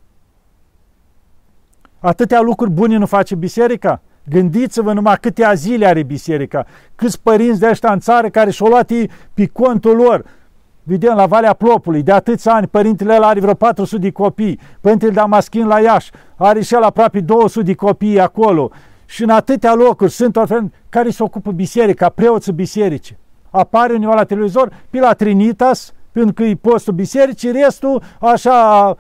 [2.06, 4.02] Atâtea lucruri bune nu face biserica?
[4.30, 8.92] Gândiți-vă numai câte azile are biserica, câți părinți de ăștia în țară care și-au luat
[9.34, 10.26] pe contul lor.
[10.84, 15.12] Vedem la Valea Plopului, de atâți ani, părintele ăla are vreo 400 de copii, părintele
[15.12, 18.72] Damaschin la Iași are și el aproape 200 de copii acolo.
[19.06, 23.16] Și în atâtea locuri sunt orfani care se ocupă biserica, preoții biserici.
[23.50, 28.98] Apare undeva la televizor, pe la Trinitas, pentru că e postul bisericii, restul așa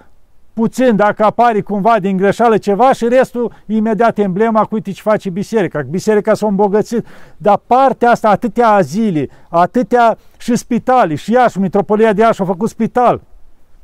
[0.54, 5.30] puțin dacă apare cumva din greșeală ceva și restul imediat emblema cu uite ce face
[5.30, 5.82] biserica.
[5.90, 7.06] Biserica s-a îmbogățit,
[7.38, 12.70] dar partea asta, atâtea azile, atâtea și spitale, și Iași, Mitropolia de Iași a făcut
[12.70, 13.22] spital.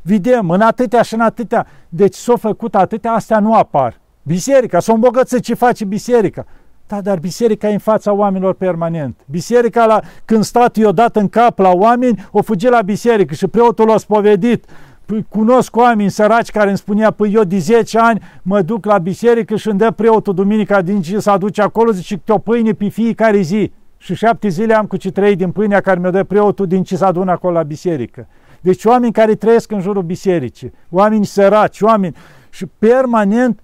[0.01, 1.67] Vedem, în atâtea și în atâtea.
[1.89, 3.99] Deci s-au făcut atâtea, astea nu apar.
[4.23, 6.45] Biserica, s-a îmbogățit, ce face biserica?
[6.87, 9.19] Da, dar biserica e în fața oamenilor permanent.
[9.25, 13.47] Biserica, la, când statul i-a dat în cap la oameni, o fugi la biserică și
[13.47, 14.88] preotul l-a spovedit Păi,
[15.29, 19.55] cunosc oameni săraci care îmi spunea, păi eu de 10 ani mă duc la biserică
[19.55, 22.87] și îmi dă preotul duminica din ce să aduce acolo, zice, te o pâine pe
[22.87, 23.71] fiecare zi.
[23.97, 26.95] Și șapte zile am cu ce trei din pâinea care mi-o dă preotul din ce
[26.95, 28.27] să adună acolo la biserică.
[28.61, 32.15] Deci oameni care trăiesc în jurul bisericii, oameni săraci, oameni
[32.49, 33.59] și permanent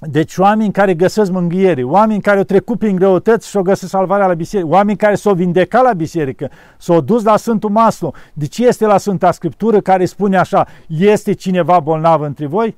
[0.00, 4.26] Deci oameni care găsesc mângâiere, oameni care au trecut prin greutăți și au găsit salvarea
[4.26, 8.14] la biserică, oameni care s-au vindecat la biserică, s-au dus la Sfântul Maslu.
[8.32, 12.76] De ce este la Sfânta Scriptură care spune așa, este cineva bolnav între voi?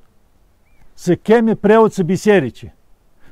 [0.93, 2.73] Să cheme preoții bisericii,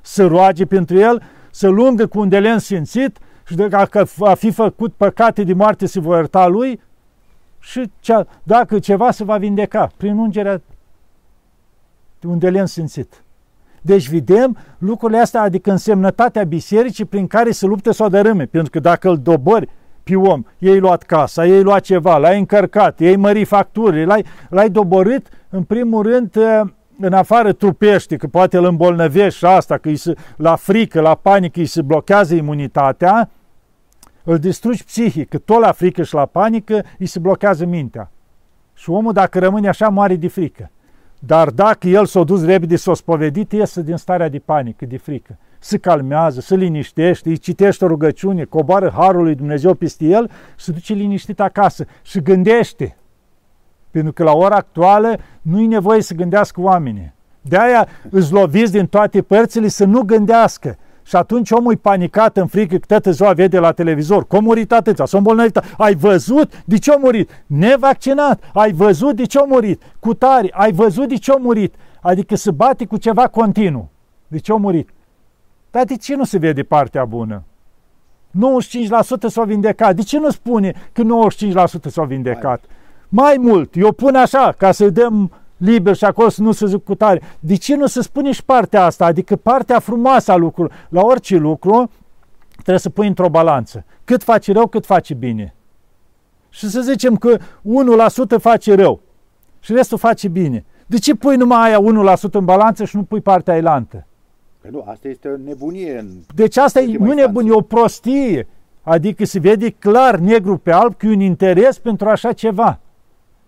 [0.01, 4.93] să roage pentru el, să lungă cu un delen sfințit și dacă a fi făcut
[4.93, 6.81] păcate de moarte se vor ierta lui
[7.59, 10.61] și cea, dacă ceva se va vindeca prin ungerea
[12.19, 13.23] de un delen sfințit.
[13.81, 18.45] Deci vedem lucrurile astea, adică însemnătatea bisericii prin care se luptă să o dărâme.
[18.45, 19.69] Pentru că dacă îl dobori
[20.03, 24.69] pe om, ei luat casa, ei luat ceva, l-ai încărcat, ei mări facturile, l-ai, l-ai
[24.69, 29.93] doborât, în primul rând, ă, în afară trupește, că poate îl îmbolnăvești și asta, că
[29.93, 33.29] se, la frică, la panică îi se blochează imunitatea,
[34.23, 38.11] îl distrugi psihic, că tot la frică și la panică îi se blochează mintea.
[38.73, 40.71] Și omul, dacă rămâne așa, moare de frică.
[41.25, 45.37] Dar dacă el s-a dus repede, s-a spovedit, iese din starea de panică, de frică.
[45.59, 50.65] Se calmează, se liniștește, îi citește o rugăciune, coboară Harul lui Dumnezeu peste el și
[50.65, 52.97] se duce liniștit acasă și gândește.
[53.91, 57.13] Pentru că la ora actuală nu e nevoie să gândească oamenii.
[57.41, 60.77] De aia îți loviți din toate părțile să nu gândească.
[61.03, 64.27] Și atunci omul e panicat în frică că toată ziua vede la televizor.
[64.27, 65.05] Cum a murit atâția?
[65.05, 65.59] S-a îmbolnăvit.
[65.77, 67.29] Ai văzut de ce a murit?
[67.45, 68.43] Nevaccinat.
[68.53, 69.81] Ai văzut de ce a murit?
[69.99, 70.49] Cu tare.
[70.51, 71.75] Ai văzut de ce a murit?
[72.01, 73.89] Adică se bate cu ceva continuu.
[74.27, 74.89] De ce a murit?
[75.71, 77.43] Dar de ce nu se vede partea bună?
[78.31, 79.95] 95% s-au vindecat.
[79.95, 82.63] De ce nu spune că 95% s-au vindecat?
[83.09, 86.83] Mai mult, eu pun așa, ca să dăm liber și acolo să nu se zic
[86.83, 87.21] cu tare.
[87.39, 89.05] De ce nu se spune și partea asta?
[89.05, 90.87] Adică partea frumoasă a lucrurilor.
[90.89, 91.89] La orice lucru
[92.51, 93.85] trebuie să pui într-o balanță.
[94.03, 95.53] Cât face rău, cât face bine.
[96.49, 97.41] Și să zicem că 1%
[98.39, 99.01] face rău
[99.59, 100.65] și restul face bine.
[100.85, 101.79] De ce pui numai aia
[102.17, 104.05] 1% în balanță și nu pui partea ailantă?
[104.61, 105.97] Păi nu, asta este o nebunie.
[105.97, 108.47] În deci asta e nu nebunie, o prostie.
[108.81, 112.79] Adică se vede clar negru pe alb că e un interes pentru așa ceva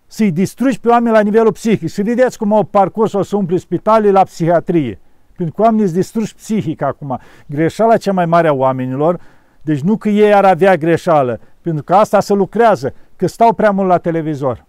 [0.06, 1.90] să-i distrugi pe oameni la nivelul psihic.
[1.90, 4.98] Și vedeți cum au parcurs o să umpli spitalii la psihiatrie.
[5.36, 7.18] Pentru că oamenii îți distrugi psihic acum.
[7.46, 9.20] Greșeala cea mai mare a oamenilor,
[9.62, 13.70] deci nu că ei ar avea greșeală, pentru că asta se lucrează, că stau prea
[13.70, 14.64] mult la televizor.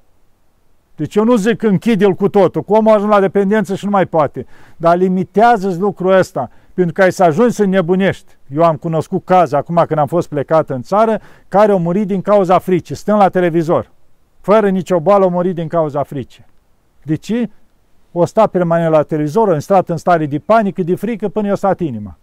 [0.95, 3.91] Deci eu nu zic că închide-l cu totul, că omul ajunge la dependență și nu
[3.91, 4.45] mai poate,
[4.78, 8.38] dar limitează lucrul ăsta, pentru că ai să ajungi să nebunești.
[8.54, 12.21] Eu am cunoscut caz acum când am fost plecat în țară, care au murit din
[12.21, 13.93] cauza fricii, stând la televizor
[14.45, 16.45] fără nicio boală, a murit din cauza fricii.
[17.03, 17.49] De ce?
[18.12, 21.55] O stat permanent la televizor, în stat în stare de panică, de frică, până i-a
[21.55, 22.17] stat inima.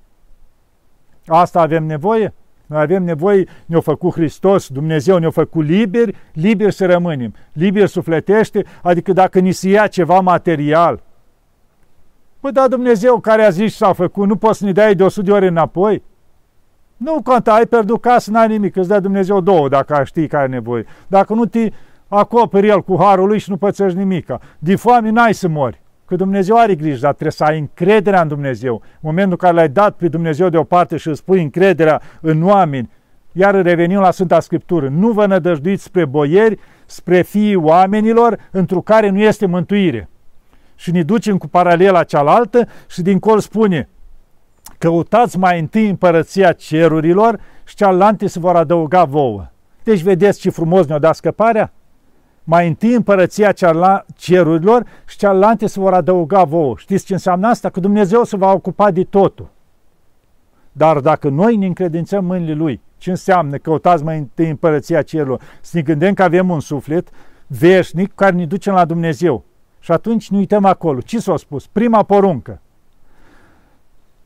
[1.26, 2.34] Asta avem nevoie?
[2.66, 7.34] Noi avem nevoie, ne-a făcut Hristos, Dumnezeu ne-a făcut liberi, liberi să rămânem.
[7.52, 11.02] Liberi sufletește, adică dacă ni se ia ceva material,
[12.40, 15.04] Păi da, Dumnezeu care a zis și s-a făcut, nu poți să ne dai de
[15.04, 16.02] 100 de ori înapoi?
[16.96, 20.46] Nu conta, ai pierdut casă, n-ai nimic, îți dă Dumnezeu două dacă știi care e
[20.46, 20.86] nevoie.
[21.06, 21.70] Dacă nu te
[22.14, 24.40] acoperi el cu harul lui și nu pățești nimica.
[24.58, 25.80] De foame n-ai să mori.
[26.04, 28.74] Că Dumnezeu are grijă, dar trebuie să ai încrederea în Dumnezeu.
[28.82, 32.90] În momentul în care l-ai dat pe Dumnezeu deoparte și îți pui încrederea în oameni,
[33.32, 39.08] iar revenim la Sfânta Scriptură, nu vă nădăjduiți spre boieri, spre fiii oamenilor, într care
[39.08, 40.08] nu este mântuire.
[40.74, 43.88] Și ne ducem cu paralela cealaltă și dincolo spune,
[44.78, 49.46] căutați mai întâi împărăția cerurilor și cealaltă se vor adăuga vouă.
[49.82, 51.72] Deci vedeți ce frumos ne-o dat scăparea?
[52.44, 53.52] Mai întâi împărăția
[54.16, 56.74] cerurilor și cealaltă se vor adăuga vouă.
[56.76, 57.70] Știți ce înseamnă asta?
[57.70, 59.48] Că Dumnezeu se va ocupa de totul.
[60.72, 63.56] Dar dacă noi ne încredințăm mâinile Lui, ce înseamnă?
[63.56, 65.40] Căutați mai întâi împărăția cerurilor.
[65.60, 67.08] Să ne gândim că avem un suflet
[67.46, 69.44] veșnic care ne duce la Dumnezeu.
[69.80, 71.00] Și atunci ne uităm acolo.
[71.00, 71.66] Ce s-a spus?
[71.66, 72.60] Prima poruncă.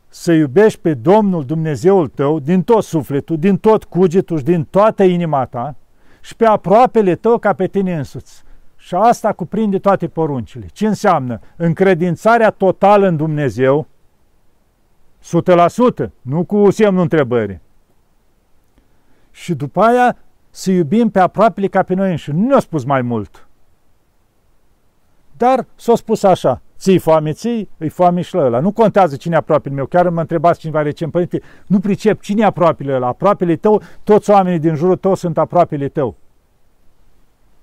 [0.08, 5.02] Să iubești pe Domnul Dumnezeul tău din tot sufletul, din tot cugetul și din toată
[5.02, 5.74] inima ta,
[6.26, 8.42] și pe aproapele tău ca pe tine însuți.
[8.76, 10.66] Și asta cuprinde toate poruncile.
[10.72, 11.40] Ce înseamnă?
[11.56, 13.86] Încredințarea totală în Dumnezeu,
[16.06, 17.60] 100%, nu cu semnul întrebării.
[19.30, 20.16] Și după aia
[20.50, 22.36] să iubim pe aproapele ca pe noi înșine.
[22.36, 23.48] Nu ne-a spus mai mult.
[25.36, 28.60] Dar s-a spus așa, ții foame, ții, îi foame și la ăla.
[28.60, 29.86] Nu contează cine e aproapele meu.
[29.86, 33.06] Chiar mă întrebați cineva recent, părinte, nu pricep cine e aproapele ăla.
[33.06, 36.16] Aproapele tău, toți oamenii din jurul tău sunt aproapele tău.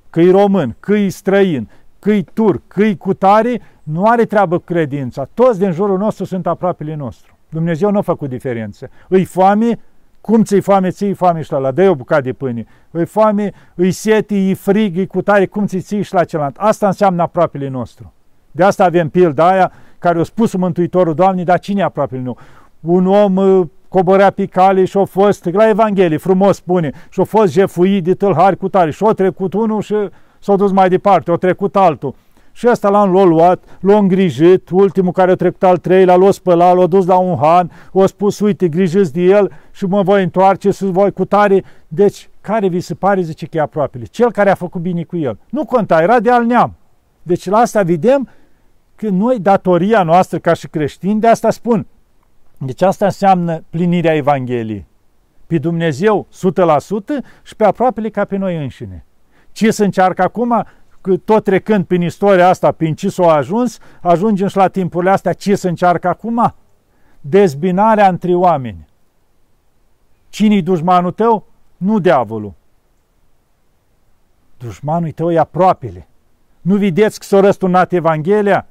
[0.09, 5.27] Că-i român, că-i străin, că-i turc, că-i cutare, nu are treabă cu credința.
[5.33, 7.37] Toți din jurul nostru sunt aproapele nostru.
[7.49, 8.89] Dumnezeu nu a făcut diferență.
[9.07, 9.79] Îi foame,
[10.21, 12.65] cum ți-i foame, ți-i foame și la ăla, dă o bucată de pâine.
[12.91, 16.57] Îi foame, îi sete, îi frig, îi cutare, cum ți-i ții și la celălalt.
[16.57, 18.13] Asta înseamnă aproapele nostru.
[18.55, 22.37] De asta avem pilda aia care a spus Mântuitorul, Doamne, dar cine e aproape nu?
[22.79, 27.23] Un om uh, coborea pe cale și a fost, la Evanghelie, frumos spune, și a
[27.23, 29.95] fost jefuit de tâlhari cu tare și a trecut unul și
[30.39, 32.15] s-a dus mai departe, a trecut altul.
[32.51, 36.87] Și ăsta l-am luat, l-a îngrijit, ultimul care a trecut al treilea, l-a spălat, l-a
[36.87, 40.85] dus la un han, a spus, uite, grijiți de el și mă voi întoarce să
[40.85, 41.63] voi cu tare.
[41.87, 44.05] Deci, care vi se pare, zice că e aproapele?
[44.05, 45.37] Cel care a făcut bine cu el.
[45.49, 46.75] Nu conta, era de al neam.
[47.21, 48.29] Deci la asta vedem
[48.95, 51.87] că noi, datoria noastră ca și creștini, de asta spun.
[52.57, 54.85] Deci asta înseamnă plinirea Evangheliei.
[55.47, 56.33] Pe Dumnezeu 100%
[57.43, 59.05] și pe aproapele ca pe noi înșine.
[59.51, 60.65] Ce se încearcă acum?
[61.01, 65.33] Că tot trecând prin istoria asta, prin ce s-a ajuns, ajungem și la timpurile astea,
[65.33, 66.53] ce se încearcă acum?
[67.21, 68.87] Dezbinarea între oameni.
[70.29, 71.47] Cine-i dușmanul tău?
[71.77, 72.53] Nu diavolul.
[74.57, 76.07] Dușmanul tău e aproapele.
[76.61, 78.67] Nu vedeți că s-a răsturnat Evanghelia?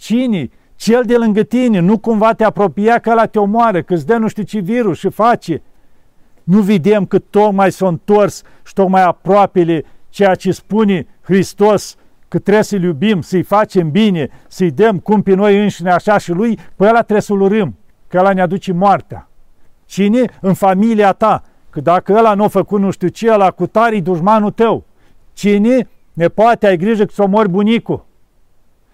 [0.00, 0.50] Cine?
[0.76, 1.78] Cel de lângă tine.
[1.78, 4.98] Nu cumva te apropia că la te omoară, că îți dă nu știu ce virus
[4.98, 5.62] și face.
[6.44, 11.96] Nu vedem că tocmai s-a întors și tocmai aproapele ceea ce spune Hristos
[12.28, 16.30] că trebuie să-L iubim, să-i facem bine, să-i dăm cum pe noi înșine așa și
[16.30, 17.76] Lui, pe ăla trebuie să-L urâm,
[18.08, 19.28] că ăla ne aduce moartea.
[19.84, 20.24] Cine?
[20.40, 21.42] În familia ta.
[21.70, 24.84] Că dacă ăla nu a făcut nu știu ce, ăla cu tare dușmanul tău.
[25.32, 25.88] Cine?
[26.12, 28.08] Ne poate ai grijă că ți mori bunicul.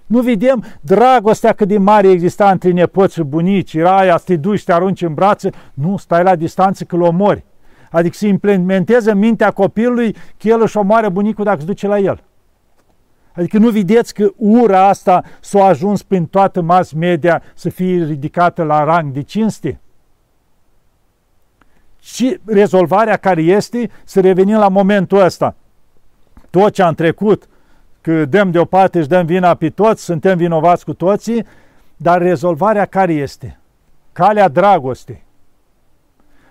[0.06, 4.36] Nu vedem dragostea cât de mare exista între nepoți și bunici, era aia să te
[4.36, 7.44] duci, să te arunci în brațe, nu, stai la distanță că l omori.
[7.90, 11.98] Adică să implementeze în mintea copilului că el își omoară bunicul dacă se duce la
[11.98, 12.22] el.
[13.36, 18.62] Adică nu vedeți că ura asta s-a ajuns prin toată mass media să fie ridicată
[18.62, 19.80] la rang de cinste?
[22.00, 25.54] Și rezolvarea care este să revenim la momentul ăsta.
[26.50, 27.48] Tot ce am trecut,
[28.06, 31.46] că dăm deoparte și dăm vina pe toți, suntem vinovați cu toții,
[31.96, 33.58] dar rezolvarea care este?
[34.12, 35.24] Calea dragostei.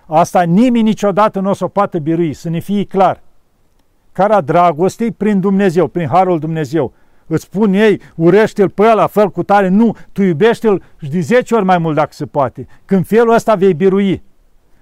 [0.06, 3.22] Asta nimeni niciodată nu o să o poată birui, să ne fie clar.
[4.12, 6.94] Cara dragostei prin Dumnezeu, prin Harul Dumnezeu.
[7.28, 9.68] Îți spun ei, urește-l pe ăla, fă cu tare.
[9.68, 12.68] Nu, tu iubește-l și de 10 ori mai mult dacă se poate.
[12.86, 14.24] Când felul ăsta vei birui.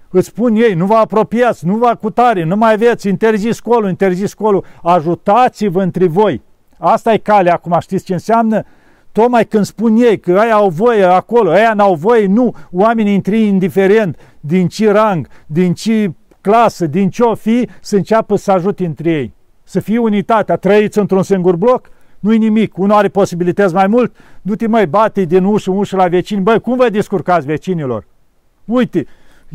[0.09, 3.89] Îți spun ei, nu vă apropiați, nu vă cu tare, nu mai aveți, interzis colul,
[3.89, 4.65] interzis colul.
[4.81, 6.41] Ajutați-vă între voi.
[6.85, 8.63] Asta e calea acum, știți ce înseamnă?
[9.11, 13.47] Tocmai când spun ei că aia au voie acolo, aia n-au voie, nu, oamenii intri
[13.47, 18.85] indiferent din ce rang, din ce clasă, din ce o fi, să înceapă să ajute
[18.85, 19.33] între ei.
[19.63, 24.67] Să fie unitatea, trăiți într-un singur bloc, nu-i nimic, unul are posibilități mai mult, du-te
[24.67, 28.07] mai bate din ușă în ușă la vecini, băi, cum vă descurcați vecinilor?
[28.65, 29.05] Uite,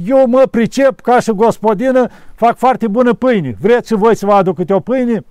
[0.04, 3.56] eu mă pricep ca și gospodină, fac foarte bună pâine.
[3.60, 5.24] Vreți și voi să vă aduc câte o pâine?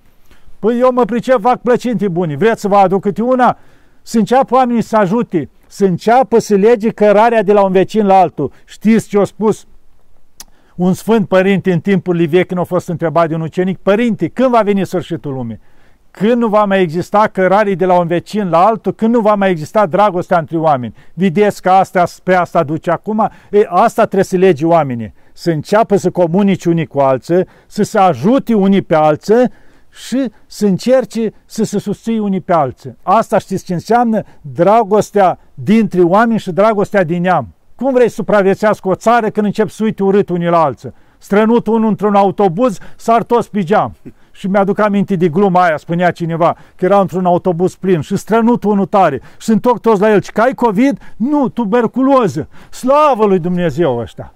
[0.58, 2.36] Păi eu mă pricep, fac plăcinte bune.
[2.36, 3.58] Vreți să vă aduc câte una?
[4.02, 8.20] Să înceapă oamenii să ajute, să înceapă să lege cărarea de la un vecin la
[8.20, 8.52] altul.
[8.64, 9.66] Știți ce a spus
[10.76, 13.78] un sfânt părinte în timpul vechi când a fost întrebat de un ucenic?
[13.78, 15.60] Părinte, când va veni sfârșitul lumii?
[16.10, 19.34] Când nu va mai exista cărarii de la un vecin la altul, când nu va
[19.34, 20.94] mai exista dragostea între oameni.
[21.14, 23.30] Vedeți că asta, pe asta duce acum?
[23.50, 25.14] E, asta trebuie să lege oamenii.
[25.32, 29.50] Să înceapă să comunice unii cu alții, să se ajute unii pe alții,
[30.06, 32.96] și să încerce să se susții unii pe alții.
[33.02, 34.22] Asta știți ce înseamnă?
[34.40, 37.48] Dragostea dintre oameni și dragostea din neam.
[37.74, 40.92] Cum vrei să supraviețească o țară când încep să uite urât unii la alții?
[41.18, 43.94] Strănut unul într-un autobuz, sar toți pe geam.
[44.30, 48.64] Și mi-aduc aminte de gluma aia, spunea cineva, că era într-un autobuz plin și strănut
[48.64, 50.22] unul tare și se întorc toți la el.
[50.22, 51.14] Și că ai COVID?
[51.16, 52.48] Nu, tuberculoză.
[52.70, 54.32] Slavă lui Dumnezeu ăștia!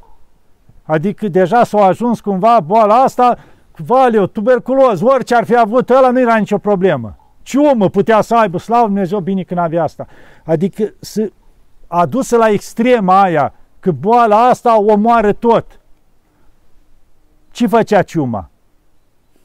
[0.83, 3.38] Adică deja s-au ajuns cumva boala asta
[3.85, 7.16] valeu, tuberculoz, orice ar fi avut ăla, nu era nicio problemă.
[7.42, 10.07] Ciumă putea să aibă, slavă Dumnezeu, bine când avea asta.
[10.45, 11.31] Adică să
[11.87, 15.81] adusă la extrema aia, că boala asta omoară tot.
[17.51, 18.51] Ce făcea ciuma?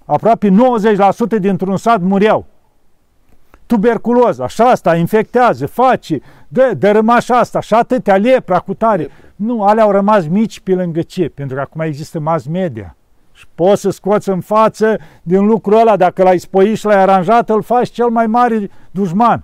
[0.06, 2.45] Aproape 90% dintr-un sat mureau.
[3.65, 9.09] Tuberculoză, așa asta, infectează, face, dă, dărâmaș asta, și atâtea lepra cu tare.
[9.36, 11.30] Nu, alea au rămas mici pe lângă ce?
[11.30, 12.97] Pentru că acum există mass media.
[13.38, 17.49] Și poți să scoți în față din lucrul ăla, dacă l-ai spoit și l-ai aranjat,
[17.49, 19.43] îl faci cel mai mare dușman.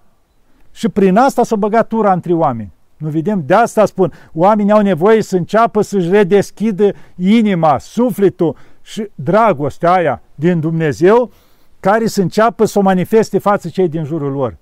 [0.72, 2.72] Și prin asta s-a băgat tura între oameni.
[2.98, 3.44] Nu vedem?
[3.46, 10.22] De asta spun, oamenii au nevoie să înceapă să-și redeschidă inima, sufletul și dragostea aia
[10.36, 11.32] din Dumnezeu,
[11.80, 14.58] care să înceapă să o manifeste față cei din jurul lor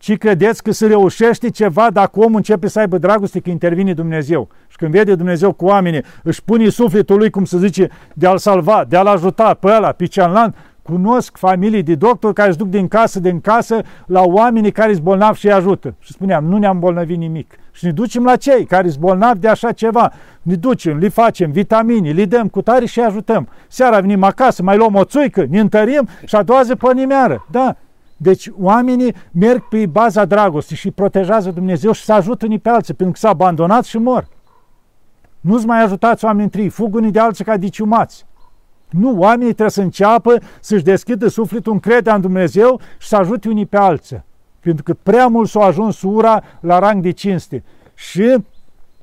[0.00, 4.48] ci credeți că se reușește ceva dacă omul începe să aibă dragoste, că intervine Dumnezeu.
[4.68, 8.38] Și când vede Dumnezeu cu oamenii, își pune sufletul lui, cum se zice, de a-l
[8.38, 12.68] salva, de a-l ajuta pe ăla, pe cealaltă, cunosc familii de doctori care își duc
[12.68, 15.94] din casă din casă la oamenii care sunt bolnavi și îi ajută.
[15.98, 17.58] Și spuneam, nu ne-am bolnăvit nimic.
[17.72, 20.12] Și ne ducem la cei care sunt bolnavi de așa ceva.
[20.42, 23.48] Ne ducem, le facem vitamini, le dăm cu tare și îi ajutăm.
[23.68, 27.46] Seara venim acasă, mai luăm o țuică, ne întărim și a doua zi pe nimeară.
[27.50, 27.76] Da,
[28.22, 32.94] deci oamenii merg pe baza dragostei și protejează Dumnezeu și se ajută unii pe alții,
[32.94, 34.28] pentru că s-au abandonat și mor.
[35.40, 38.26] Nu-ți mai ajutați oamenii întâi, fug unii de alții ca diciumați.
[38.90, 43.66] Nu, oamenii trebuie să înceapă să-și deschidă sufletul, încrederea în Dumnezeu și să ajute unii
[43.66, 44.24] pe alții.
[44.60, 47.64] Pentru că prea mult s-a ajuns ura la rang de cinste.
[47.94, 48.36] Și,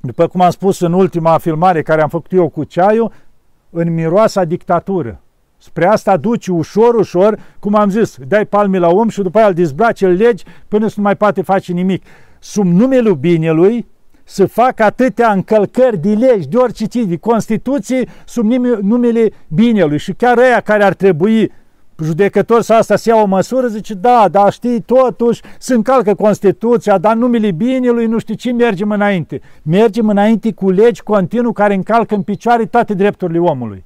[0.01, 3.11] după cum am spus în ultima filmare care am făcut eu cu ceaiul,
[3.69, 5.21] în miroasa dictatură.
[5.57, 9.47] Spre asta duci ușor, ușor, cum am zis, dai palme la om și după aia
[9.47, 12.03] îl dezbraci, îl legi până să nu mai poate face nimic.
[12.39, 13.87] Sub numele binelui,
[14.23, 18.51] să facă atâtea încălcări de legi, de orice tip, de Constituție, sub
[18.81, 19.97] numele binelui.
[19.97, 21.51] Și chiar ăia care ar trebui
[22.03, 26.97] judecător să asta să ia o măsură, zice, da, dar știi, totuși se încalcă Constituția,
[26.97, 29.41] dar numele binelui, nu știu ce, mergem înainte.
[29.63, 33.85] Mergem înainte cu legi continuu care încalcă în picioare toate drepturile omului.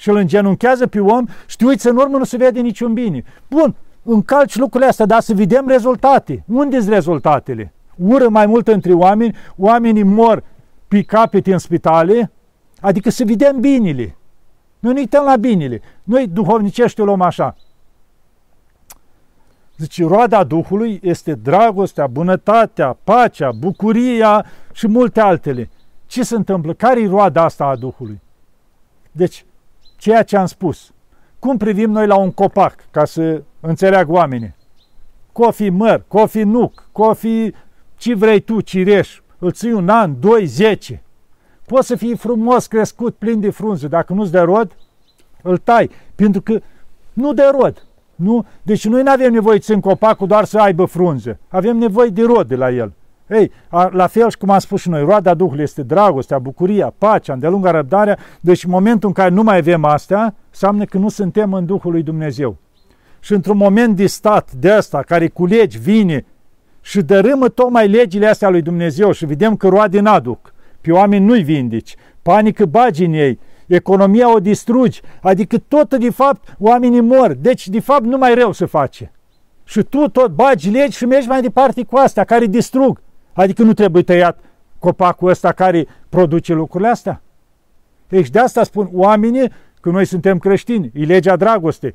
[0.00, 3.24] Și îl îngenunchează pe om și te uiți în urmă, nu se vede niciun bine.
[3.50, 6.44] Bun, încalci lucrurile astea, dar să vedem rezultate.
[6.46, 7.72] Unde sunt rezultatele?
[7.96, 10.42] ură mai mult între oameni, oamenii mor
[10.88, 12.32] pe capete în spitale,
[12.80, 14.16] adică să vedem binele.
[14.78, 15.80] Noi ne uităm la binele.
[16.02, 17.56] Noi duhovnicește o luăm așa.
[19.76, 25.70] Zice, roada Duhului este dragostea, bunătatea, pacea, bucuria și multe altele.
[26.06, 26.72] Ce se întâmplă?
[26.72, 28.20] Care e roada asta a Duhului?
[29.12, 29.44] Deci,
[30.00, 30.92] ceea ce am spus.
[31.38, 34.54] Cum privim noi la un copac, ca să înțeleagă oamenii?
[35.32, 37.50] Cofi măr, cofi nuc, cofi
[37.96, 41.02] ce vrei tu, cireș, îl ții un an, doi, zece.
[41.66, 43.88] Poți să fii frumos crescut, plin de frunze.
[43.88, 44.76] Dacă nu-ți dă rod,
[45.42, 45.90] îl tai.
[46.14, 46.60] Pentru că
[47.12, 47.86] nu dă rod.
[48.14, 48.46] Nu?
[48.62, 51.38] Deci noi nu avem nevoie să în copacul doar să aibă frunze.
[51.48, 52.92] Avem nevoie de rod de la el.
[53.30, 53.50] Ei,
[53.90, 57.70] la fel și cum am spus și noi, roada Duhului este dragostea, bucuria, pacea, îndelunga
[57.70, 58.18] răbdarea.
[58.40, 61.92] Deci în momentul în care nu mai avem astea, înseamnă că nu suntem în Duhul
[61.92, 62.56] lui Dumnezeu.
[63.20, 66.24] Și într-un moment de stat de ăsta, care culegi, vine
[66.80, 70.54] și dărâmă tocmai legile astea lui Dumnezeu și vedem că roade n-aduc.
[70.80, 76.54] Pe oameni nu-i vindici, panică bagi în ei, economia o distrugi, adică tot de fapt
[76.58, 79.12] oamenii mor, deci de fapt nu mai rău se face.
[79.64, 83.00] Și tu tot bagi legi și mergi mai departe cu astea care distrug.
[83.40, 84.38] Adică nu trebuie tăiat
[84.78, 87.22] copacul ăsta care produce lucrurile astea.
[88.08, 91.94] Deci de asta spun oamenii că noi suntem creștini, e legea dragostei.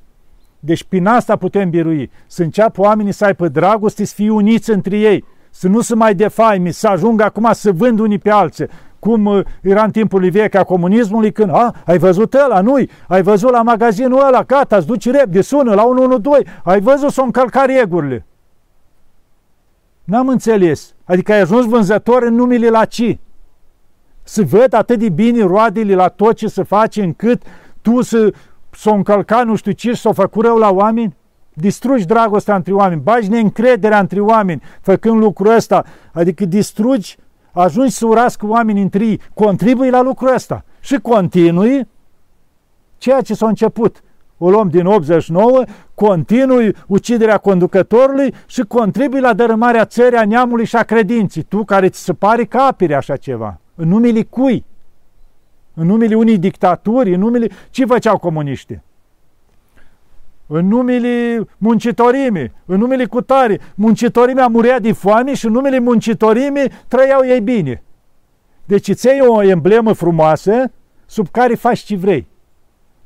[0.59, 2.11] Deci prin asta putem birui.
[2.27, 6.15] Să înceapă oamenii să aibă dragoste, să fie uniți între ei, să nu se mai
[6.15, 8.67] defaimi, să ajungă acum să vând unii pe alții.
[8.99, 12.75] Cum uh, era în timpul vechi a comunismului, când, a, ai văzut ăla, nu
[13.07, 17.11] ai văzut la magazinul ăla, gata, îți duci rep de sună la 112, ai văzut
[17.11, 18.25] să o încălca regulile.
[20.03, 20.94] N-am înțeles.
[21.06, 23.18] Adică ai ajuns vânzător în numele la ci.
[24.24, 27.41] Să văd atât de bine roadele la tot ce se face încât
[27.82, 28.34] tu să
[28.72, 31.16] s-o încălca nu știu ce, s-o făcut rău la oameni?
[31.53, 37.18] Distrugi dragostea între oameni, bagi neîncrederea între oameni făcând lucrul ăsta, adică distrugi,
[37.51, 41.88] ajungi să urască oamenii între ei, contribui la lucrul ăsta și continui
[42.97, 44.03] ceea ce s-a început.
[44.38, 45.63] O luăm din 89,
[45.93, 51.43] continui uciderea conducătorului și contribui la dărâmarea țării, a neamului și a credinții.
[51.43, 53.59] Tu care ți se pare că apere așa ceva.
[53.75, 54.65] În numele cui?
[55.73, 57.47] În numele unei dictaturi, în numele...
[57.69, 58.83] Ce făceau comuniștii?
[60.47, 63.59] În numele muncitorime, în numele cutare.
[63.75, 67.83] Muncitorimea murea de foame și în numele muncitorime trăiau ei bine.
[68.65, 70.71] Deci îți iei o emblemă frumoasă
[71.05, 72.27] sub care faci ce vrei.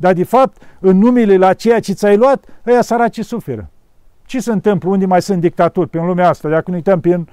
[0.02, 3.70] Dar de fapt, în numele la ceea ce ți-ai luat, ăia săraci suferă.
[4.26, 4.90] Ce se întâmplă?
[4.90, 6.50] Unde mai sunt dictaturi pe lumea asta?
[6.50, 7.24] Dacă nu uităm pe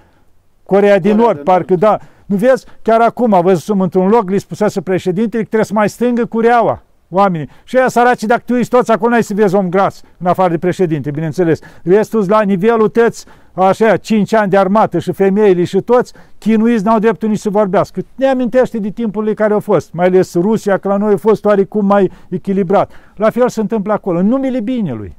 [0.64, 2.66] Corea din Nord, parcă da, nu vezi?
[2.82, 6.82] Chiar acum a văzut într-un loc, li spusese președintele că trebuie să mai stângă cureaua
[7.10, 7.48] oamenii.
[7.64, 10.50] Și aia săraci, dacă tu ești toți acolo, n-ai să vezi om gras, în afară
[10.50, 11.58] de președinte, bineînțeles.
[11.82, 13.26] Restul la nivelul tăți,
[13.62, 18.00] așa, 5 ani de armată și femeile și toți, chinuiți n-au dreptul nici să vorbească.
[18.14, 21.44] Ne amintește de timpurile care au fost, mai ales Rusia, că la noi a fost
[21.44, 22.92] oarecum mai echilibrat.
[23.14, 25.16] La fel se întâmplă acolo, în numele binelui.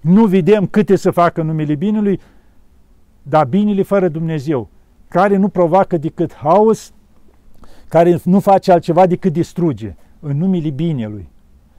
[0.00, 2.20] Nu vedem câte să facă în numele binelui,
[3.22, 4.68] dar binele fără Dumnezeu
[5.12, 6.92] care nu provoacă decât haos,
[7.88, 11.28] care nu face altceva decât distruge, în numele binelui.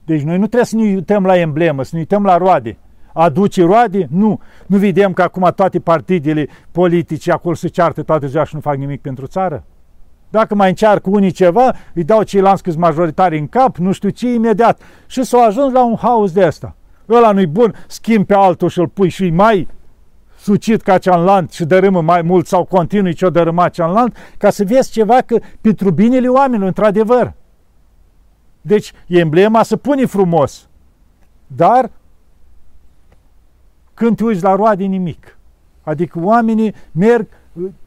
[0.06, 2.78] Deci noi nu trebuie să ne uităm la emblemă, să ne uităm la roade.
[3.14, 4.08] Aduce roade?
[4.10, 4.40] Nu.
[4.66, 8.76] Nu vedem că acum toate partidele politice acolo se ceartă toate ziua și nu fac
[8.76, 9.64] nimic pentru țară?
[10.30, 14.34] Dacă mai încearcă unii ceva, îi dau ceilalți câți majoritari în cap, nu știu ce,
[14.34, 14.82] imediat.
[15.08, 16.76] Și s-au ajuns la un haos de asta.
[17.10, 19.68] ăla nu-i bun, schimbi pe altul și îl pui și mai
[20.38, 24.92] sucit ca cealaltă și dărâmă mai mult sau continui ce-o dărâma cealaltă, ca să vezi
[24.92, 27.34] ceva că pentru binele oamenilor, într-adevăr.
[28.62, 30.68] Deci, e emblema să puni frumos.
[31.48, 31.92] Dar,
[34.04, 35.38] când te uiți la roade, nimic.
[35.84, 37.28] Adică oamenii merg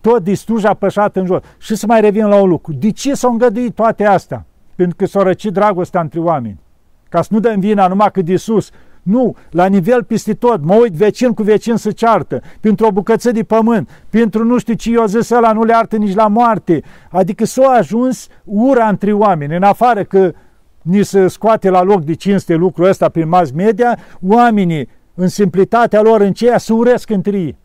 [0.01, 1.43] tot distruși, apășat în jos.
[1.59, 2.73] Și să mai revin la un lucru.
[2.73, 4.45] De ce s-au îngăduit toate astea?
[4.75, 6.59] Pentru că s-au răcit dragostea între oameni.
[7.09, 8.71] Ca să nu dăm vina numai că de sus.
[9.03, 13.31] Nu, la nivel peste tot, mă uit vecin cu vecin să ceartă, pentru o bucăță
[13.31, 16.83] de pământ, pentru nu știu ce eu zis ăla, nu le artă nici la moarte.
[17.11, 20.33] Adică s-a ajuns ura între oameni, în afară că
[20.83, 26.01] ni se scoate la loc de cinste lucrul ăsta prin mass media, oamenii, în simplitatea
[26.01, 27.57] lor, în ceea, se uresc între ei.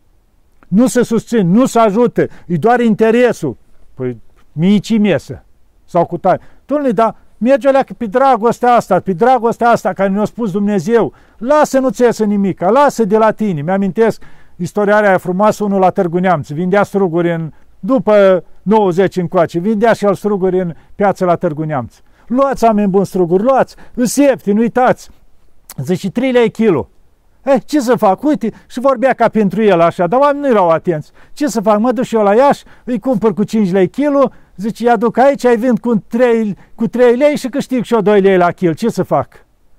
[0.68, 3.56] Nu se susțin, nu se ajută, e doar interesul.
[3.94, 4.20] Păi,
[4.52, 5.44] mici mesă.
[5.84, 6.40] Sau cu tare.
[6.40, 11.12] Dom'le, dar merge alea pe dragostea asta, pe dragostea asta care ne-a spus Dumnezeu.
[11.38, 13.62] Lasă, nu-ți iasă nimic, lasă de la tine.
[13.62, 14.22] Mi-amintesc
[14.56, 20.04] istoria aia frumoasă, unul la Târgu Neamț, vindea struguri în, după 90 încoace, vindea și
[20.04, 21.94] el struguri în piața la Târgu Neamț.
[22.26, 25.10] Luați, oameni buni, struguri, luați, îți ieftin, uitați.
[25.76, 26.88] Zice, 3 lei kilo.
[27.44, 28.22] Eh, ce să fac?
[28.22, 31.10] Uite, și vorbea ca pentru el așa, dar oamenii nu erau atenți.
[31.32, 31.78] Ce să fac?
[31.78, 35.18] Mă duc și eu la Iași, îi cumpăr cu 5 lei kilo, zice, ia duc
[35.18, 38.50] aici, ai vând cu 3, cu 3 lei și câștig și eu 2 lei la
[38.50, 38.74] kil.
[38.74, 39.28] Ce să fac?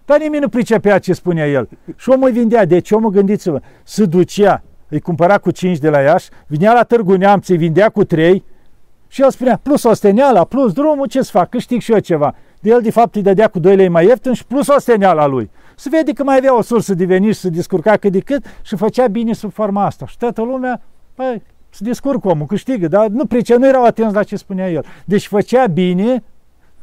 [0.06, 1.70] Dar nimeni nu pricepea ce spunea el.
[1.96, 2.66] Și omul îi vindea.
[2.66, 7.16] Deci omul, gândiți-vă, se ducea, îi cumpăra cu 5 de la Iași, vinea la Târgu
[7.16, 8.44] Neamț, îi vindea cu 3
[9.08, 11.50] și el spunea, plus osteneala, plus drumul, ce să fac?
[11.50, 12.36] Câștig și eu ceva.
[12.60, 15.50] De el, de fapt, îi dădea cu 2 lei mai ieftin și plus osteneala lui.
[15.76, 18.46] Se vede că mai avea o sursă de venit și se descurca cât de cât
[18.62, 20.06] și făcea bine sub forma asta.
[20.06, 20.82] Și toată lumea,
[21.14, 24.86] păi, se descurcă omul, câștigă, dar nu pricea, nu erau atenți la ce spunea el.
[25.06, 26.24] Deci făcea bine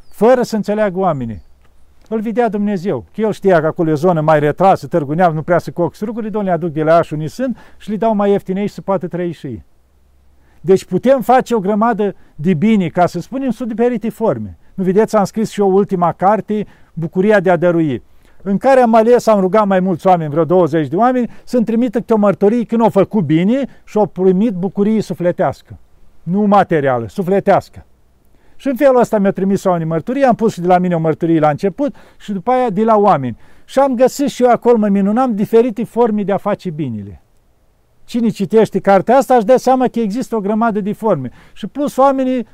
[0.09, 1.41] fără să înțeleagă oamenii.
[2.09, 3.05] Îl vedea Dumnezeu.
[3.13, 5.71] Că el știa că acolo e o zonă mai retrasă, Târgu Neamț, nu prea să
[5.71, 8.73] coc struguri, domnule, aduc de la Iași unii sunt și le dau mai ieftine și
[8.73, 9.63] să poată trăi și ei.
[10.61, 14.57] Deci putem face o grămadă de bine, ca să spunem, sub diferite forme.
[14.73, 18.03] Nu vedeți, am scris și eu ultima carte, Bucuria de a dărui
[18.43, 21.97] în care am ales, am rugat mai mulți oameni, vreo 20 de oameni, să-mi trimită
[21.97, 25.77] câte o mărturie când au făcut bine și au primit bucurie sufletească.
[26.23, 27.85] Nu materială, sufletească.
[28.55, 30.99] Și în felul ăsta mi-a trimis oamenii mărturie, am pus și de la mine o
[30.99, 33.37] mărturie la început și după aia de la oameni.
[33.65, 37.21] Și am găsit și eu acolo, mă minunam, diferite forme de a face binele.
[38.05, 41.31] Cine citește cartea asta își dă seama că există o grămadă de forme.
[41.53, 42.47] Și plus oamenii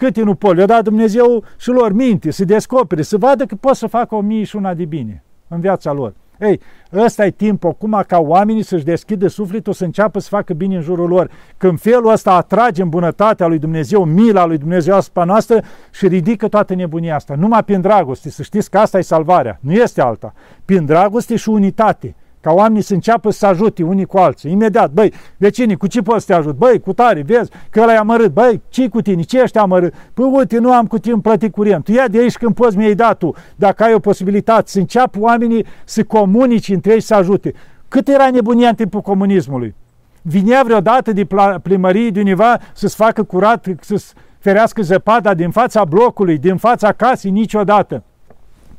[0.00, 3.76] câte nu pot, le-a dat Dumnezeu și lor minte, să descopere, să vadă că pot
[3.76, 6.14] să facă o mie și una de bine în viața lor.
[6.40, 6.60] Ei,
[6.92, 10.82] ăsta e timpul acum ca oamenii să-și deschidă sufletul, să înceapă să facă bine în
[10.82, 11.30] jurul lor.
[11.56, 16.48] Când felul ăsta atrage în bunătatea lui Dumnezeu, mila lui Dumnezeu asupra noastră și ridică
[16.48, 17.34] toată nebunia asta.
[17.34, 20.34] Numai prin dragoste, să știți că asta e salvarea, nu este alta.
[20.64, 24.50] Prin dragoste și unitate ca oamenii să înceapă să ajute unii cu alții.
[24.50, 26.56] Imediat, băi, vecinii, cu ce poți să te ajut?
[26.56, 28.32] Băi, cu tare, vezi că ăla e amărât.
[28.32, 29.22] Băi, ce cu tine?
[29.22, 29.94] Ce ești amărât?
[30.14, 31.84] Păi, uite, nu am cu tine plătit curent.
[31.84, 33.34] Tu ia de aici când poți mi-ai dat tu.
[33.56, 37.52] Dacă ai o posibilitate să înceapă oamenii să comunici între ei să ajute.
[37.88, 39.74] Cât era nebunia în timpul comunismului?
[40.22, 41.26] Vinea vreodată de
[41.62, 47.30] primărie de univa să-ți facă curat, să-ți ferească zăpada din fața blocului, din fața casei,
[47.30, 48.02] niciodată.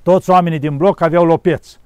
[0.03, 1.79] Toți oamenii din bloc aveau lopeți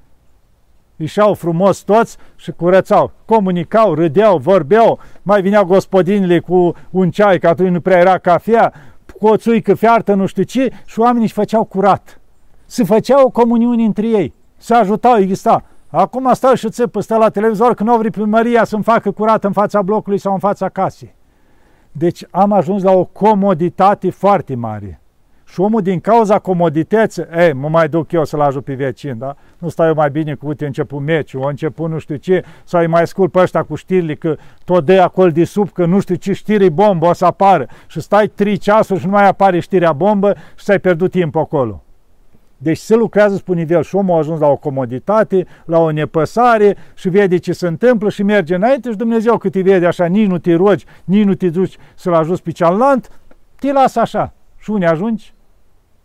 [0.95, 3.11] ieșeau frumos toți și curățau.
[3.25, 8.73] Comunicau, râdeau, vorbeau, mai vineau gospodinile cu un ceai, că atunci nu prea era cafea,
[9.19, 12.19] cu o țuică fiartă, nu știu ce, și oamenii își făceau curat.
[12.65, 15.63] Se făceau comuniuni între ei, se ajutau, exista.
[15.87, 19.51] Acum stau și țepă, stă la televizor că nu au primăria să-mi facă curat în
[19.51, 21.15] fața blocului sau în fața casei.
[21.91, 24.99] Deci am ajuns la o comoditate foarte mare.
[25.47, 29.35] Și omul din cauza comodității, ei, mă mai duc eu să-l ajut pe vecin, da?
[29.57, 32.81] Nu stau eu mai bine cu, uite, început meciul, a început nu știu ce, sau
[32.81, 35.99] îi mai ascult pe ăștia cu știrile, că tot de acolo de sub, că nu
[35.99, 37.67] știu ce știri bombă o să apară.
[37.87, 41.83] Și stai trei ceasuri și nu mai apare știrea bombă și ți-ai pierdut timp acolo.
[42.57, 46.77] Deci se lucrează pe nivel și omul a ajuns la o comoditate, la o nepăsare
[46.95, 50.27] și vede ce se întâmplă și merge înainte și Dumnezeu cât te vede așa, nici
[50.27, 53.07] nu te rogi, nici nu te duci să-l ajuți pe cealaltă,
[53.59, 54.33] te lasă așa.
[54.65, 55.33] Și unde ajungi?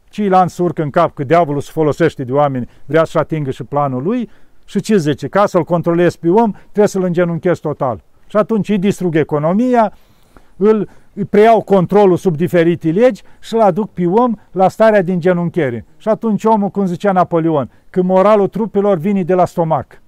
[0.08, 4.02] Ceilalți urcă în cap că diavolul se folosește de oameni, vrea să atingă și planul
[4.02, 4.30] lui
[4.64, 5.28] și ce zice?
[5.28, 8.02] Ca să-l controlezi pe om, trebuie să-l îngenunchezi total.
[8.26, 9.92] Și atunci îi distrug economia,
[10.56, 15.20] îl îi preiau controlul sub diferite legi și îl aduc pe om la starea din
[15.20, 15.84] genunchiere.
[15.96, 20.02] Și atunci omul, cum zicea Napoleon, că moralul trupelor vine de la stomac.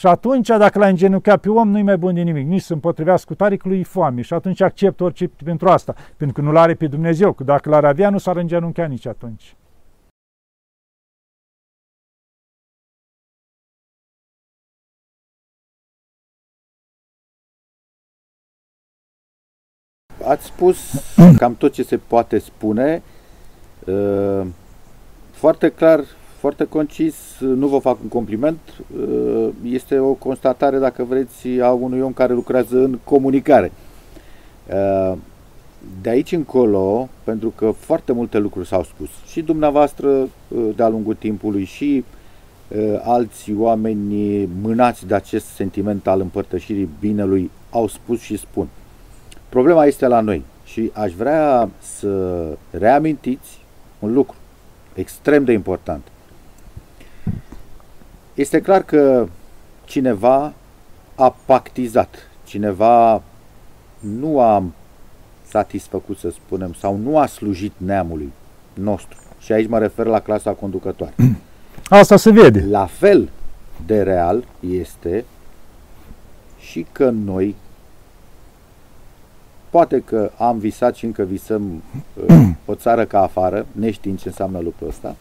[0.00, 2.46] Și atunci, dacă l-ai îngenunchiat pe om, nu-i mai bun de nimic.
[2.46, 4.20] Nici să împotrivească cu taricului, e foame.
[4.22, 5.94] Și atunci accept orice pentru asta.
[6.16, 7.32] Pentru că nu l-are pe Dumnezeu.
[7.32, 9.56] Că dacă l-ar avea, nu s-ar îngenunchea nici atunci.
[20.24, 20.78] Ați spus
[21.38, 23.02] cam tot ce se poate spune.
[23.86, 24.46] Ă,
[25.30, 26.04] foarte clar
[26.40, 28.58] foarte concis, nu vă fac un compliment.
[29.00, 33.72] Uh, este o constatare, dacă vreți, a unui om care lucrează în comunicare.
[34.68, 35.16] Uh,
[36.02, 40.28] de aici încolo, pentru că foarte multe lucruri s-au spus, și dumneavoastră
[40.76, 42.04] de-a lungul timpului, și
[43.02, 48.68] alți oameni mânați de acest sentiment al împărtășirii binelui au spus și spun.
[49.48, 53.58] Problema este la noi și aș vrea să reamintiți
[53.98, 54.36] un lucru
[54.94, 56.02] extrem de important.
[58.40, 59.28] Este clar că
[59.84, 60.52] cineva
[61.14, 63.22] a pactizat, cineva
[63.98, 64.62] nu a
[65.48, 68.32] satisfăcut, să spunem, sau nu a slujit neamului
[68.74, 69.18] nostru.
[69.38, 71.14] Și aici mă refer la clasa conducătoare.
[71.88, 72.64] Asta se vede.
[72.64, 73.28] La fel
[73.86, 75.24] de real este
[76.58, 77.56] și că noi,
[79.70, 81.62] Poate că am visat și încă visăm
[82.28, 85.16] uh, o țară ca afară, neștiind ce înseamnă lucrul ăsta.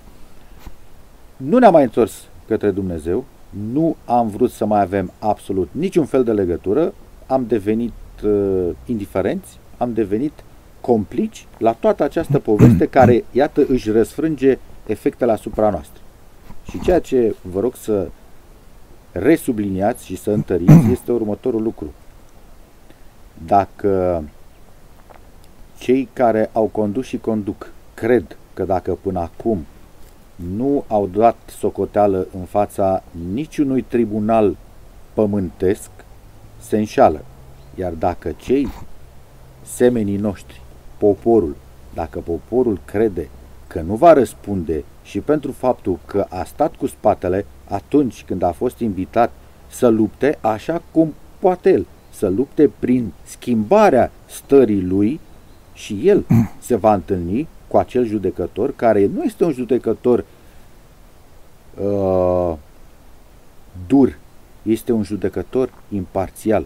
[1.37, 3.25] Nu ne-am mai întors către Dumnezeu,
[3.71, 6.93] nu am vrut să mai avem absolut niciun fel de legătură,
[7.27, 7.93] am devenit
[8.23, 10.31] uh, indiferenți, am devenit
[10.81, 16.01] complici la toată această poveste care, iată, își răsfrânge efectele asupra noastră.
[16.69, 18.07] Și ceea ce vă rog să
[19.11, 21.93] resubliniați și să întăriți este următorul lucru.
[23.45, 24.23] Dacă
[25.77, 29.65] cei care au condus și conduc cred că dacă până acum
[30.55, 34.57] nu au dat socoteală în fața niciunui tribunal
[35.13, 35.89] pământesc,
[36.57, 37.25] se înșală.
[37.75, 38.67] Iar dacă cei
[39.61, 40.61] semenii noștri,
[40.97, 41.55] poporul,
[41.93, 43.29] dacă poporul crede
[43.67, 48.51] că nu va răspunde și pentru faptul că a stat cu spatele atunci când a
[48.51, 49.31] fost invitat
[49.67, 55.19] să lupte așa cum poate el, să lupte prin schimbarea stării lui,
[55.79, 56.25] și el
[56.59, 60.25] se va întâlni cu acel judecător care nu este un judecător
[61.81, 62.53] uh,
[63.87, 64.17] dur,
[64.61, 66.65] este un judecător imparțial.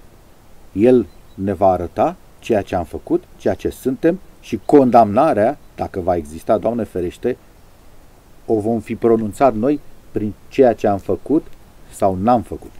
[0.71, 6.15] El ne va arăta ceea ce am făcut, ceea ce suntem și condamnarea, dacă va
[6.15, 7.37] exista, Doamne ferește,
[8.45, 9.79] o vom fi pronunțat noi
[10.11, 11.47] prin ceea ce am făcut
[11.91, 12.71] sau n-am făcut.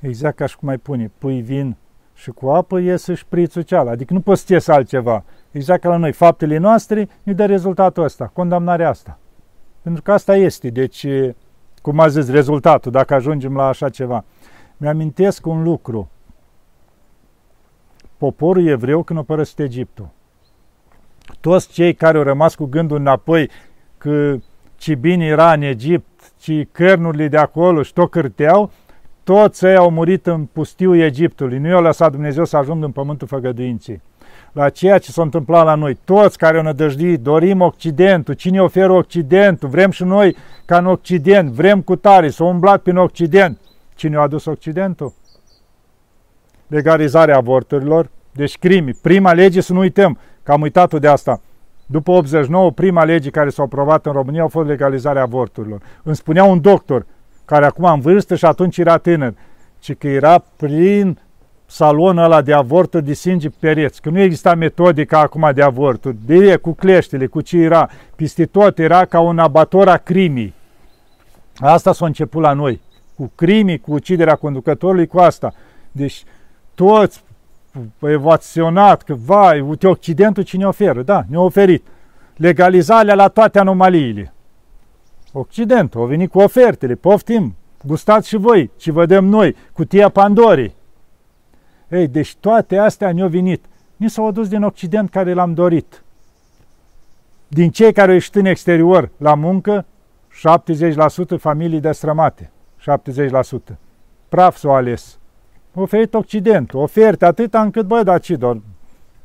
[0.00, 1.76] Exact ca și cum ai pune, pui vin
[2.14, 3.90] și cu apă iese șprițul cealaltă.
[3.90, 5.24] Adică nu poți să iese altceva.
[5.50, 9.18] Exact ca la noi, faptele noastre ne dă rezultatul ăsta, condamnarea asta.
[9.82, 10.70] Pentru că asta este.
[10.70, 11.06] Deci,
[11.82, 14.24] cum a zis, rezultatul, dacă ajungem la așa ceva.
[14.76, 16.10] Mi-amintesc un lucru.
[18.16, 20.08] Poporul evreu când a părăsit Egiptul.
[21.40, 23.50] Toți cei care au rămas cu gândul înapoi
[23.98, 24.36] că
[24.76, 28.70] ce bine era în Egipt, ci cărnurile de acolo și tot cârteau,
[29.24, 31.58] toți ei au murit în pustiul Egiptului.
[31.58, 34.00] Nu i-a lăsat Dumnezeu să ajungă în pământul făgăduinței.
[34.52, 38.92] La ceea ce s-a întâmplat la noi, toți care au nădăjdit, dorim Occidentul, cine oferă
[38.92, 43.58] Occidentul, vrem și noi ca în Occident, vrem cu tare, să umblat prin Occident.
[43.94, 45.12] Cine a adus Occidentul?
[46.66, 48.94] Legalizarea avorturilor, deci crimi.
[49.02, 51.40] Prima lege, să nu uităm, că am uitat de asta.
[51.86, 55.80] După 89, prima lege care s-a aprobat în România a fost legalizarea avorturilor.
[56.02, 57.06] Îmi spunea un doctor,
[57.44, 59.34] care acum în vârstă și atunci era tânăr,
[59.78, 61.18] ci că era prin
[61.70, 66.56] salonul ăla de avorturi de singi pereți, că nu exista metodica acum de avorturi, de
[66.56, 70.54] cu cleștele, cu ce era, peste tot era ca un abator a crimii.
[71.56, 72.80] Asta s-a început la noi,
[73.14, 75.52] cu crimii, cu uciderea conducătorului, cu asta.
[75.92, 76.24] Deci
[76.74, 77.24] toți
[78.00, 81.86] evaționat, că vai, uite Occidentul cine oferă, da, ne-a oferit.
[82.36, 84.34] Legalizarea la toate anomaliile.
[85.32, 90.76] Occidentul, au venit cu ofertele, poftim, gustați și voi, ce vedem noi, cutia Pandorii.
[91.88, 93.64] Ei, deci toate astea ne-au venit.
[93.96, 96.02] Ni s-au adus din Occident care l-am dorit.
[97.48, 99.86] Din cei care au ieșit în exterior la muncă,
[101.36, 102.50] 70% familii destrămate.
[103.72, 103.76] 70%.
[104.28, 105.18] Praf s-au ales.
[105.74, 108.60] Oferit Occident, oferte atâta încât, bă, dar ce doar,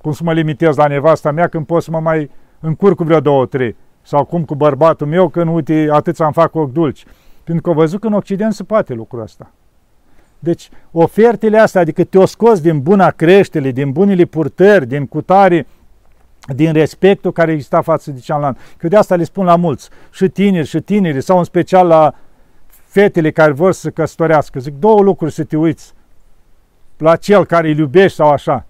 [0.02, 3.20] cum să mă limitez la nevasta mea când pot să mă mai încurc cu vreo
[3.20, 7.06] două, trei sau cum cu bărbatul meu când, uite, atât să-mi fac ochi dulci.
[7.44, 9.52] Pentru că au văzut că în Occident se poate lucrul ăsta.
[10.44, 15.68] Deci, ofertele astea, adică te-o scos din buna creștere, din bunile purtări, din cutare,
[16.56, 18.60] din respectul care exista față de cealaltă.
[18.78, 22.16] Că de asta le spun la mulți, și tineri, și tineri, sau în special la
[22.68, 24.60] fetele care vor să se căsătorească.
[24.60, 25.94] Zic, două lucruri să te uiți
[26.98, 28.66] la cel care îl iubești sau așa.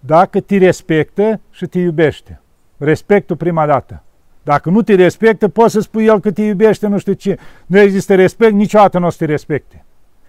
[0.00, 2.40] Dacă te respectă și te iubește.
[2.76, 4.02] Respectul prima dată.
[4.42, 7.38] Dacă nu te respectă, poți să spui el că te iubește, nu știu ce.
[7.66, 9.84] Nu există respect, niciodată nu o să te respecte.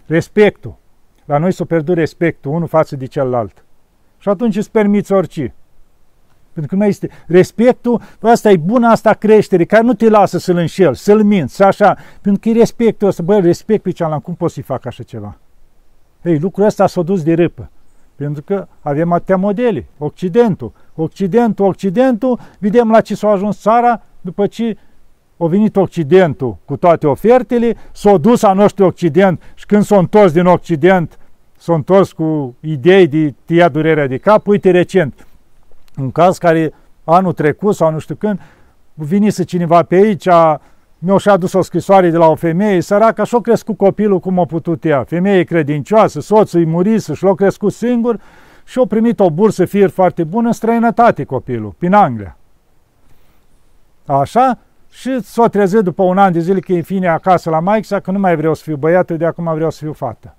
[0.06, 0.76] Respectul.
[1.26, 3.66] La noi s-a pierdut respectul unul față de celălalt.
[4.18, 5.54] Și atunci îți permiți orice.
[6.54, 10.58] Pentru că nu este respectul, asta e bună asta creștere, care nu te lasă să-l
[10.58, 11.98] înșel, să-l minți, așa.
[12.22, 15.38] Pentru că e respectul ăsta, băi, respect pe cealaltă, cum poți să fac așa ceva?
[16.22, 17.70] Ei, lucrul ăsta s-a dus de râpă.
[18.16, 19.86] Pentru că avem atâtea modele.
[19.98, 24.78] Occidentul, Occidentul, Occidentul, vedem la ce s-a ajuns țara după ce
[25.44, 30.32] a venit Occidentul cu toate ofertele, s-a dus a noștri Occident și când s-a întors
[30.32, 31.20] din Occident,
[31.58, 34.48] s-a întors cu idei de tia durerea de cap.
[34.48, 35.28] Uite recent,
[35.98, 36.74] un caz care
[37.04, 38.40] anul trecut sau nu știu când,
[38.94, 40.28] vinise cineva pe aici,
[40.98, 44.46] mi-a și adus o scrisoare de la o femeie săracă și-a crescut copilul cum a
[44.46, 45.04] putut ea.
[45.04, 48.20] Femeie credincioasă, soțul îi murise și l-a crescut singur
[48.66, 52.38] și a primit o bursă fir foarte bună în străinătate copilul, prin Anglia.
[54.06, 54.58] Așa?
[54.92, 58.00] Și s-a trezit după un an de zile că e în fine acasă la maica
[58.00, 60.36] că nu mai vreau să fiu băiat, de acum vreau să fiu fată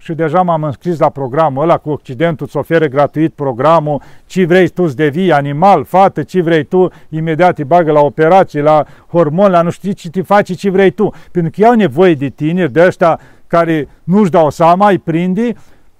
[0.00, 4.68] și deja m-am înscris la programul ăla cu Occidentul, îți oferă gratuit programul, ce vrei
[4.68, 9.50] tu să devii, animal, fată, ce vrei tu, imediat îi bagă la operații, la hormoni,
[9.50, 11.12] la nu știu ce te faci, ce vrei tu.
[11.30, 15.52] Pentru că iau nevoie de tineri, de ăștia care nu-și dau seama, îi prinde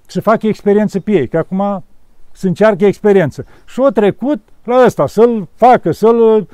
[0.06, 1.84] să facă experiență pe ei, că acum
[2.32, 3.44] să încearcă experiență.
[3.66, 6.48] Și o trecut la ăsta, să-l facă, să-l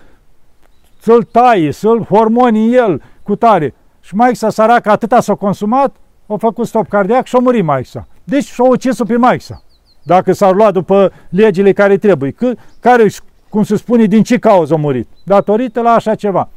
[1.06, 3.74] să-l taie, să-l hormoni el cu tare.
[4.00, 5.96] Și mai să săracă atâta s-a consumat,
[6.26, 8.06] a făcut stop cardiac și a murit Maixa.
[8.24, 9.62] Deci și-a ucis-o pe Maixa.
[10.02, 12.30] Dacă s-ar lua după legile care trebuie.
[12.30, 13.06] Că, care,
[13.48, 15.08] cum se spune, din ce cauză a murit?
[15.24, 16.48] Datorită la așa ceva.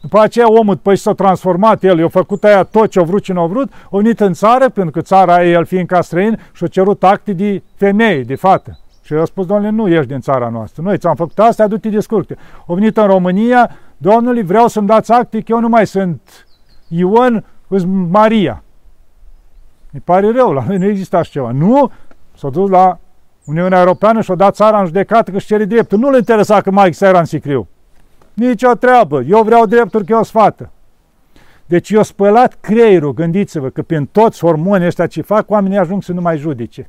[0.00, 3.22] După aceea omul, după ce s-a transformat el, i-a făcut aia tot ce a vrut,
[3.22, 6.00] ce nu a vrut, a venit în țară, pentru că țara aia, el fiind ca
[6.00, 8.78] străin, și-a cerut acte de femeie, de fată.
[9.10, 10.82] Și el a spus, domnule, nu ești din țara noastră.
[10.82, 12.36] Noi ți-am făcut asta, du-te descurte.
[12.66, 16.46] A venit în România, domnule, vreau să-mi dați acte că eu nu mai sunt
[16.88, 17.44] Ion,
[18.10, 18.62] Maria.
[19.90, 21.50] Mi pare rău, la noi nu există așa ceva.
[21.50, 21.90] Nu,
[22.36, 22.98] s-a dus la
[23.44, 25.98] Uniunea Europeană și-a dat țara în judecată că își cere dreptul.
[25.98, 27.68] Nu le interesa că Mike era în sicriu.
[28.34, 29.22] Nici o treabă.
[29.22, 30.70] Eu vreau drepturi că eu sunt fată.
[31.66, 36.12] Deci eu spălat creierul, gândiți-vă, că prin toți hormonii ăștia ce fac, oamenii ajung să
[36.12, 36.88] nu mai judece.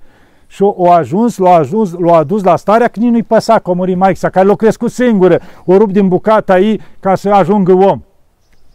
[0.51, 3.73] Și o ajuns, l-a ajuns, l-a adus la starea că nici nu-i păsa că a
[3.73, 8.01] murit Mike care l-a crescut singură, o rup din bucata ei ca să ajungă om.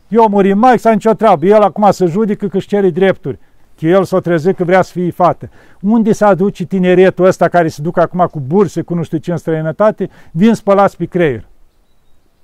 [0.08, 1.46] Eu am murit Mike, să nicio treabă.
[1.46, 3.38] El acum să judecă că își cere drepturi
[3.78, 5.50] că el s-a trezit că vrea să fie fată.
[5.80, 9.30] Unde se aduce tineretul ăsta care se duc acum cu burse, cu nu știu ce
[9.30, 11.44] în străinătate, vin spălați pe creier.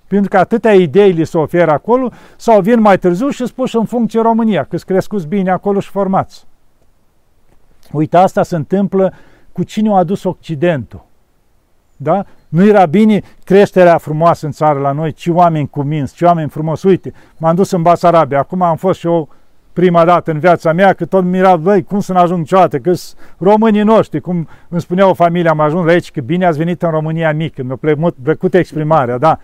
[0.06, 3.84] Pentru că atâtea idei li se oferă acolo, sau vin mai târziu și spus în
[3.84, 6.46] funcție România, că sunt crescuți bine acolo și formați.
[7.92, 9.12] Uite, asta se întâmplă
[9.52, 11.04] cu cine a adus Occidentul.
[11.96, 12.24] Da?
[12.48, 16.82] Nu era bine creșterea frumoasă în țară la noi, ci oameni cuminți, ci oameni frumos.
[16.82, 19.28] Uite, m-am dus în Basarabia, acum am fost și eu
[19.72, 22.92] prima dată în viața mea, că tot mira, băi, cum să ne ajung niciodată, că
[23.38, 26.90] românii noștri, cum îmi spunea o familie, am ajuns aici, că bine ați venit în
[26.90, 27.78] România mică, mi-a
[28.22, 29.38] plăcut exprimarea, da.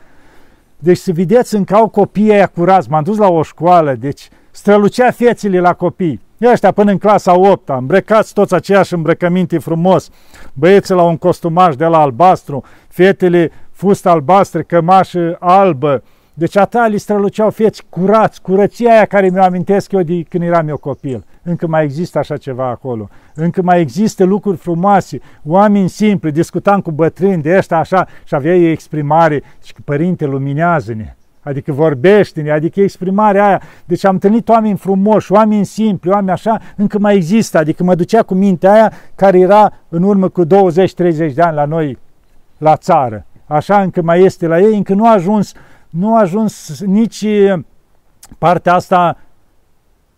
[0.78, 4.28] Deci să vedeți încă au copiii aia curați, m-am dus la o școală, deci
[4.58, 6.20] strălucea fețele la copii.
[6.52, 10.10] Ăștia până în clasa 8 îmbrăcați toți aceeași îmbrăcăminte frumos,
[10.52, 16.02] băieții la un costumaj de la albastru, fetele fustă albastre, cămașă albă,
[16.34, 20.68] deci atâta li străluceau feți curați, curăția aia care mi-o amintesc eu de când eram
[20.68, 21.24] eu copil.
[21.42, 23.08] Încă mai există așa ceva acolo.
[23.34, 28.56] Încă mai există lucruri frumoase, oameni simpli, discutam cu bătrâni de ăștia așa și avea
[28.56, 31.16] ei exprimare și că părinte luminează-ne.
[31.48, 33.62] Adică vorbește-ne, adică exprimarea aia.
[33.84, 37.58] Deci am întâlnit oameni frumoși, oameni simpli, oameni așa, încă mai există.
[37.58, 40.48] Adică mă ducea cu mintea aia care era în urmă cu 20-30
[41.34, 41.98] de ani la noi,
[42.58, 43.26] la țară.
[43.46, 45.52] Așa încă mai este la ei, încă nu a ajuns
[45.90, 47.26] nu a ajuns nici
[48.38, 49.16] partea asta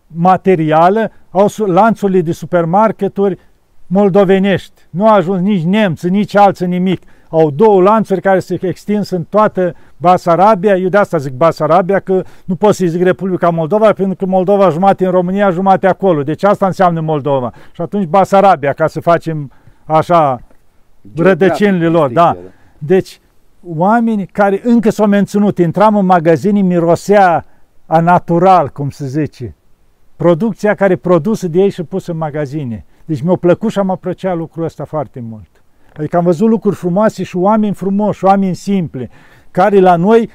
[0.07, 3.39] materială, au lanțurile de supermarketuri
[3.87, 4.81] moldovenești.
[4.91, 7.03] Nu a ajuns nici nemți, nici alții nimic.
[7.29, 10.77] Au două lanțuri care se extins în toată Basarabia.
[10.77, 14.69] Eu de asta zic Basarabia, că nu pot să zic Republica Moldova, pentru că Moldova
[14.69, 16.23] jumate în România, jumate acolo.
[16.23, 17.53] Deci asta înseamnă Moldova.
[17.73, 19.51] Și atunci Basarabia, ca să facem
[19.85, 20.41] așa
[21.17, 22.11] rădăcinile lor.
[22.11, 22.37] Da.
[22.79, 23.21] Deci
[23.67, 25.59] oameni care încă s-au menținut.
[25.59, 27.45] Intram în magazini, mirosea
[27.87, 29.55] a natural, cum se zice.
[30.17, 32.85] Producția care produsă de ei și pusă în magazine.
[33.05, 35.49] Deci mi-a plăcut și am apreciat lucrul ăsta foarte mult.
[35.97, 39.11] Adică am văzut lucruri frumoase și oameni frumoși, oameni simpli,
[39.51, 40.31] care la noi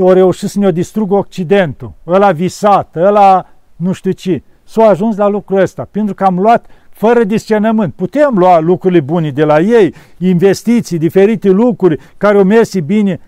[0.00, 1.92] au reușit să ne-o distrugă Occidentul.
[2.06, 3.46] Ăla visat, ăla
[3.76, 4.42] nu știu ce.
[4.64, 7.94] S-au ajuns la lucrul ăsta, pentru că am luat fără discernământ.
[7.94, 13.20] Putem lua lucrurile bune de la ei, investiții, diferite lucruri care au mers bine,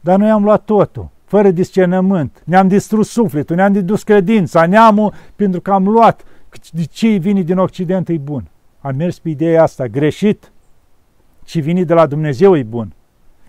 [0.00, 2.42] dar noi am luat totul, fără discernământ.
[2.44, 6.24] Ne-am distrus sufletul, ne-am distrus credința, neamul, pentru că am luat
[6.72, 8.48] de ce vine din Occident e bun.
[8.80, 10.52] Am mers pe ideea asta, greșit,
[11.44, 12.92] ci vine de la Dumnezeu e bun.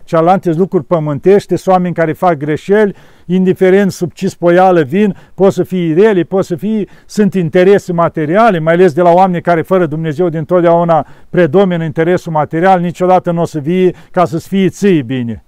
[0.06, 2.94] Cealaltă lucruri pământește, sunt oameni care fac greșeli,
[3.24, 8.58] indiferent sub ce spoială vin, pot să fie rele, pot să fie, sunt interese materiale,
[8.58, 13.40] mai ales de la oameni care fără Dumnezeu din totdeauna predomină interesul material, niciodată nu
[13.40, 15.44] o să vie ca să-ți fie ții bine.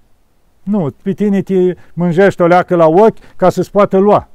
[0.63, 4.29] Nu, pe tine te mânjești o leacă la ochi ca să-ți poată lua.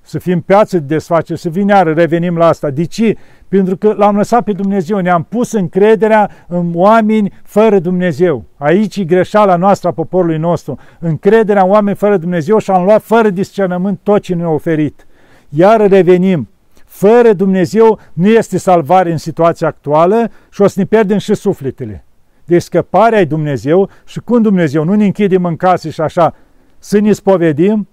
[0.00, 2.70] Să fim piață de desfacere, să vină iară, revenim la asta.
[2.70, 3.16] De ce?
[3.48, 8.44] Pentru că l-am lăsat pe Dumnezeu, ne-am pus încrederea în oameni fără Dumnezeu.
[8.56, 10.78] Aici e greșeala noastră a poporului nostru.
[10.98, 15.06] Încrederea în oameni fără Dumnezeu și am luat fără discernământ tot ce ne-a oferit.
[15.48, 16.48] Iar revenim.
[16.84, 22.04] Fără Dumnezeu nu este salvare în situația actuală și o să ne pierdem și sufletele.
[22.44, 26.34] Deci scăparea e Dumnezeu și când Dumnezeu nu ne închidem în casă și așa
[26.78, 27.88] să ne spovedim,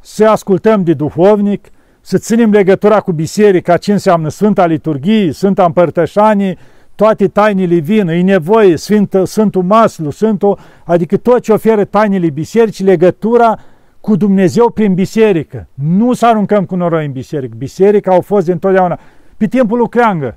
[0.00, 1.70] să ascultăm de duhovnic,
[2.08, 6.58] să ținem legătura cu biserica, ce înseamnă Sfânta Liturghie, Sfânta Împărtășanie,
[6.94, 12.84] toate tainele vin, e nevoie, Sfântă, Sfântul Maslu, Sfântul, adică tot ce oferă tainele bisericii,
[12.84, 13.58] legătura
[14.00, 15.68] cu Dumnezeu prin biserică.
[15.74, 17.54] Nu să aruncăm cu noroi în biserică.
[17.58, 18.98] Biserica au fost întotdeauna.
[19.36, 20.36] Pe timpul lui Creangă.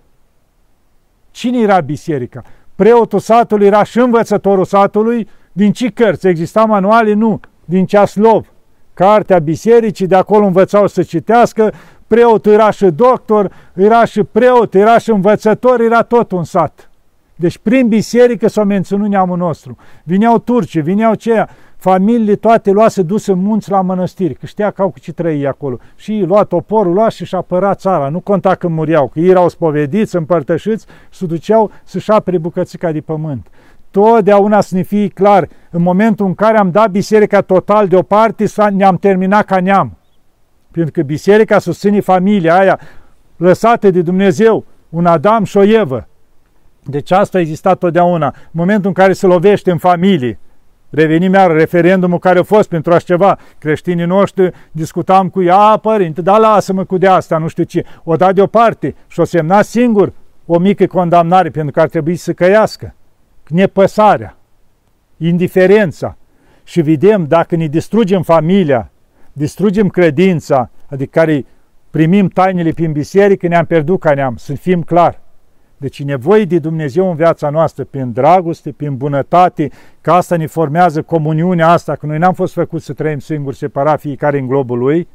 [1.32, 2.44] Cine era biserica?
[2.76, 5.28] Preotul satului era și învățătorul satului.
[5.52, 6.28] Din ce cărți?
[6.28, 7.14] Exista manuale?
[7.14, 7.40] Nu.
[7.66, 8.48] Din ceaslov
[9.00, 11.74] cartea bisericii, de acolo învățau să citească,
[12.08, 16.90] preotul era și doctor, era și preot, era și învățător, era tot un sat.
[17.36, 19.78] Deci prin biserică s-a menținut neamul nostru.
[20.04, 24.82] Vineau turci, vineau ceea, familiile toate luase duse în munți la mănăstiri, că știa că
[24.82, 25.78] au cu ce trăi acolo.
[25.96, 29.50] Și ei lua toporul, lua și-și apăra țara, nu conta când muriau, că ei erau
[29.50, 33.48] spovediți, împărtășiți, se duceau să-și apere bucățica de pământ
[33.92, 38.98] totdeauna să ne fie clar, în momentul în care am dat biserica total deoparte, ne-am
[38.98, 39.98] terminat ca neam.
[40.72, 42.80] Pentru că biserica susține familia aia
[43.38, 46.08] lăsată de Dumnezeu, un Adam și o Evă.
[46.84, 48.26] Deci asta a existat totdeauna.
[48.26, 50.40] În momentul în care se lovește în familie,
[50.90, 53.38] revenim iar referendumul care a fost pentru așa ceva.
[53.58, 57.86] Creștinii noștri discutam cu ea, a, părinte, da, lasă-mă cu de asta, nu știu ce.
[58.04, 60.14] O dat deoparte și o semna singur
[60.46, 62.96] o mică condamnare pentru că ar trebui să căiască
[63.48, 64.38] nepăsarea,
[65.20, 66.18] indiferența
[66.64, 68.92] și vedem dacă ne distrugem familia,
[69.34, 71.46] distrugem credința, adică care
[71.90, 75.22] primim tainele prin biserică, ne-am pierdut ca neam, să fim clar.
[75.78, 79.70] Deci e nevoie de Dumnezeu în viața noastră, prin dragoste, prin bunătate,
[80.02, 84.00] că asta ne formează comuniunea asta, că noi n-am fost făcuți să trăim singuri, separat,
[84.00, 85.08] fiecare în globul lui.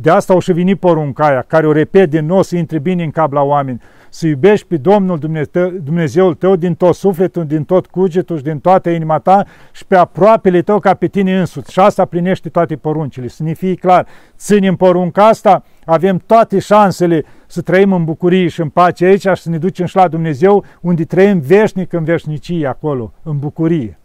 [0.00, 3.02] De asta o și veni porunca aia, care o repet din nou să intre bine
[3.02, 3.80] în cap la oameni
[4.10, 8.58] să iubești pe Domnul Dumnezeu, Dumnezeul tău din tot sufletul, din tot cugetul și din
[8.58, 11.72] toată inima ta și pe aproapele tău ca pe tine însuți.
[11.72, 13.28] Și asta plinește toate poruncile.
[13.28, 18.60] Să ne fie clar, ținem porunca asta, avem toate șansele să trăim în bucurie și
[18.60, 22.66] în pace aici și să ne ducem și la Dumnezeu unde trăim veșnic în veșnicie
[22.66, 23.98] acolo, în bucurie.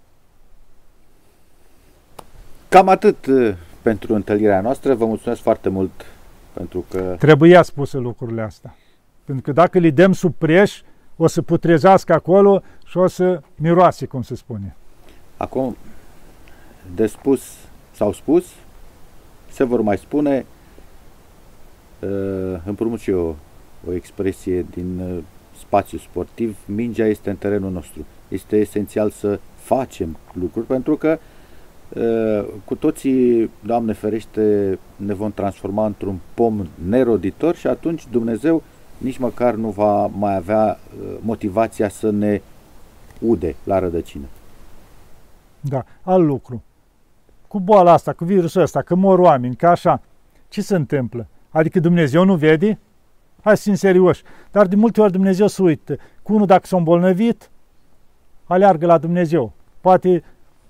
[2.69, 3.53] Cam atât uh,
[3.85, 4.93] pentru întâlnirea noastră.
[4.93, 5.91] Vă mulțumesc foarte mult
[6.53, 7.15] pentru că...
[7.19, 8.75] Trebuia spuse lucrurile astea.
[9.23, 10.81] Pentru că dacă le dăm sub preș,
[11.17, 14.75] o să putrezească acolo și o să miroase, cum se spune.
[15.37, 15.77] Acum,
[16.95, 17.41] de spus
[17.91, 18.45] sau spus,
[19.51, 20.45] se vor mai spune,
[21.99, 23.35] uh, împrumut și eu
[23.87, 25.23] o expresie din uh,
[25.59, 28.05] spațiu sportiv, mingea este în terenul nostru.
[28.27, 31.34] Este esențial să facem lucruri pentru că uh,
[32.65, 38.63] cu toții, Doamne ferește, ne vom transforma într-un pom neroditor și atunci Dumnezeu
[38.97, 42.41] nici măcar nu va mai avea uh, motivația să ne
[43.19, 44.25] ude la rădăcină.
[45.59, 46.63] Da, alt lucru.
[47.47, 50.01] Cu boala asta, cu virusul ăsta, că mor oameni, că așa,
[50.49, 51.27] ce se întâmplă?
[51.49, 52.79] Adică Dumnezeu nu vede?
[53.41, 54.23] Hai să fim serioși.
[54.51, 55.97] Dar de multe ori Dumnezeu se uită.
[56.23, 57.49] Cu unul dacă s-a îmbolnăvit,
[58.43, 59.53] aleargă la Dumnezeu.
[59.81, 60.23] Poate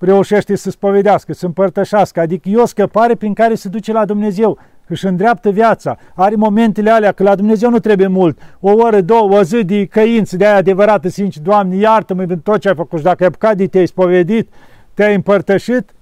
[0.05, 2.19] reușește să spovedească, să împărtășească.
[2.19, 6.89] Adică e o scăpare prin care se duce la Dumnezeu își îndreaptă viața, are momentele
[6.89, 10.45] alea, că la Dumnezeu nu trebuie mult, o oră, două, o zi de căință, de
[10.45, 13.67] aia adevărată, sincer, Doamne, iartă-mă pentru tot ce ai făcut și dacă ai apucat de
[13.67, 14.49] te-ai spovedit,
[14.93, 15.93] te-ai împărtășit,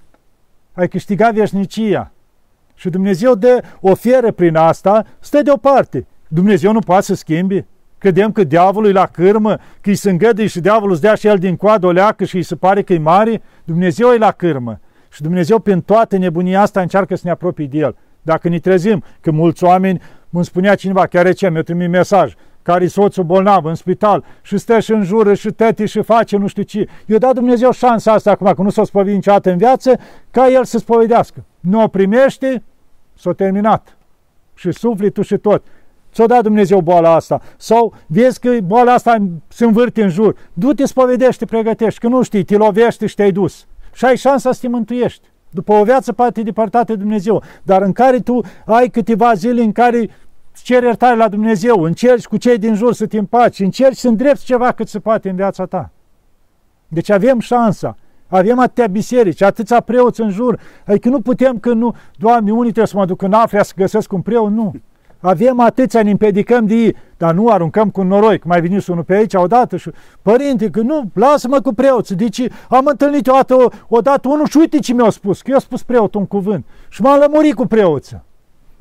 [0.72, 2.12] ai câștigat veșnicia.
[2.74, 6.06] Și Dumnezeu dă, oferă prin asta, stă deoparte.
[6.28, 7.64] Dumnezeu nu poate să schimbi.
[7.98, 11.26] Credem că diavolul e la cârmă, că îi se îngădăi și diavolul îți dea și
[11.26, 13.42] el din coadă o leacă și îi se pare că e mare.
[13.64, 14.80] Dumnezeu e la cârmă.
[15.08, 17.96] Și Dumnezeu prin toată nebunia asta încearcă să ne apropie de El.
[18.22, 20.00] Dacă ne trezim, că mulți oameni,
[20.30, 24.80] îmi spunea cineva, chiar recent mi-a trimis mesaj, care soțul bolnav în spital și stă
[24.80, 26.88] și jură și tăti și face nu știu ce.
[27.06, 29.98] Eu dat Dumnezeu șansa asta acum, că nu s-o spovi niciodată în viață,
[30.30, 31.44] ca el să spovedească.
[31.60, 32.62] Nu o primește,
[33.14, 33.96] s-a terminat.
[34.54, 35.64] Și sufletul și tot.
[36.14, 39.16] Ți-o dat Dumnezeu boala asta, sau vezi că boala asta
[39.48, 43.66] se învârte în jur, du-te, spovedește, pregătești, că nu știi, te lovește și te-ai dus.
[43.92, 45.28] Și ai șansa să te mântuiești.
[45.50, 49.72] După o viață poate depărtată de Dumnezeu, dar în care tu ai câteva zile în
[49.72, 50.10] care
[50.62, 54.44] ceri iertare la Dumnezeu, încerci cu cei din jur să te împaci, încerci să îndrepți
[54.44, 55.90] ceva cât se poate în viața ta.
[56.88, 57.96] Deci avem șansa.
[58.28, 60.60] Avem atâtea biserici, atâția preoți în jur.
[60.86, 64.12] Adică nu putem că nu, Doamne, unii trebuie să mă duc în Afria să găsesc
[64.12, 64.74] un preot, nu.
[65.26, 69.02] Avem atâția, ne împedicăm de ei, dar nu aruncăm cu noroi, că mai venit unul
[69.02, 69.90] pe aici odată și,
[70.22, 73.56] părinte, că nu, lasă-mă cu preoții, deci am întâlnit odată,
[73.88, 77.18] odată unul și uite ce mi-a spus, că eu spus preotul un cuvânt și m-am
[77.18, 78.24] lămurit cu preoță.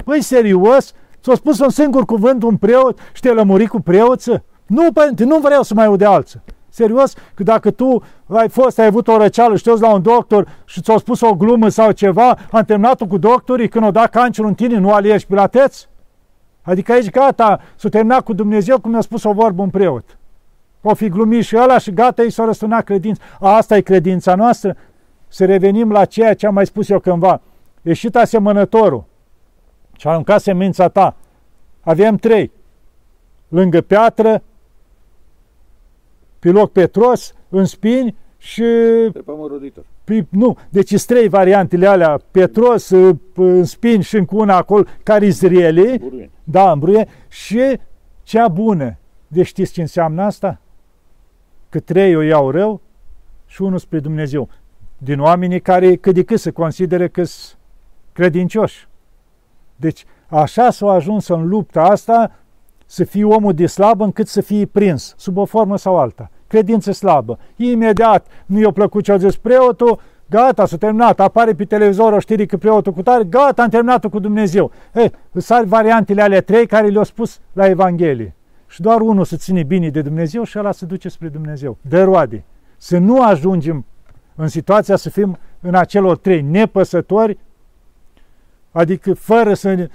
[0.06, 0.94] Păi, serios?
[1.22, 4.44] Ți-a spus un singur cuvânt un preot și te-ai lămurit cu preoță?
[4.66, 6.42] Nu, părinte, nu vreau să mai aud de alții.
[6.70, 7.14] Serios?
[7.34, 10.82] Că dacă tu ai fost, ai avut o răceală și te la un doctor și
[10.82, 14.56] ți-a spus o glumă sau ceva, am terminat cu doctorii, când o da cancerul în
[14.56, 15.92] tine, nu alegi pilateți?
[16.64, 20.18] Adică aici gata, s-a terminat cu Dumnezeu, cum mi-a spus o vorbă un preot.
[20.82, 23.24] O fi glumit și ăla și gata, ei s-a răsturnat credința.
[23.40, 24.76] Asta e credința noastră.
[25.28, 27.42] Să revenim la ceea ce am mai spus eu cândva.
[27.82, 29.04] Ieșit asemănătorul
[29.98, 31.16] și aruncat semința ta.
[31.82, 32.52] Avem trei.
[33.48, 34.44] Lângă piatră,
[36.40, 38.64] pe loc petros, în spini și...
[39.14, 39.84] Pe pământ roditor.
[40.04, 42.90] Pe, nu, deci sunt trei variantele alea, petros,
[43.36, 46.12] în spini și încă una acolo, care Izraeli.
[46.44, 47.08] Da, în bruie.
[47.28, 47.80] Și
[48.24, 48.98] cea bună.
[49.28, 50.60] Deci știți ce înseamnă asta?
[51.70, 52.82] Că trei o iau rău
[53.46, 54.50] și unul spre Dumnezeu.
[54.98, 57.58] Din oamenii care cât de cât se consideră că sunt
[58.14, 58.88] credincioși.
[59.76, 62.32] Deci așa s-a ajuns în lupta asta
[62.86, 66.30] să fie omul de slab încât să fie prins, sub o formă sau alta.
[66.54, 67.40] Credință slabă.
[67.56, 70.00] Imediat nu i-a plăcut ce a zis preotul,
[70.30, 74.06] gata, s-a terminat, apare pe televizor o știri că preotul cu tare, gata, am terminat
[74.10, 74.72] cu Dumnezeu.
[74.94, 78.36] Ei, sunt variantele alea trei care le-au spus la Evanghelie.
[78.68, 81.78] Și doar unul să ține bine de Dumnezeu și ăla să duce spre Dumnezeu.
[81.82, 82.44] De roade.
[82.78, 83.86] Să nu ajungem
[84.36, 87.38] în situația să fim în acelor trei nepăsători,
[88.72, 89.90] adică fără să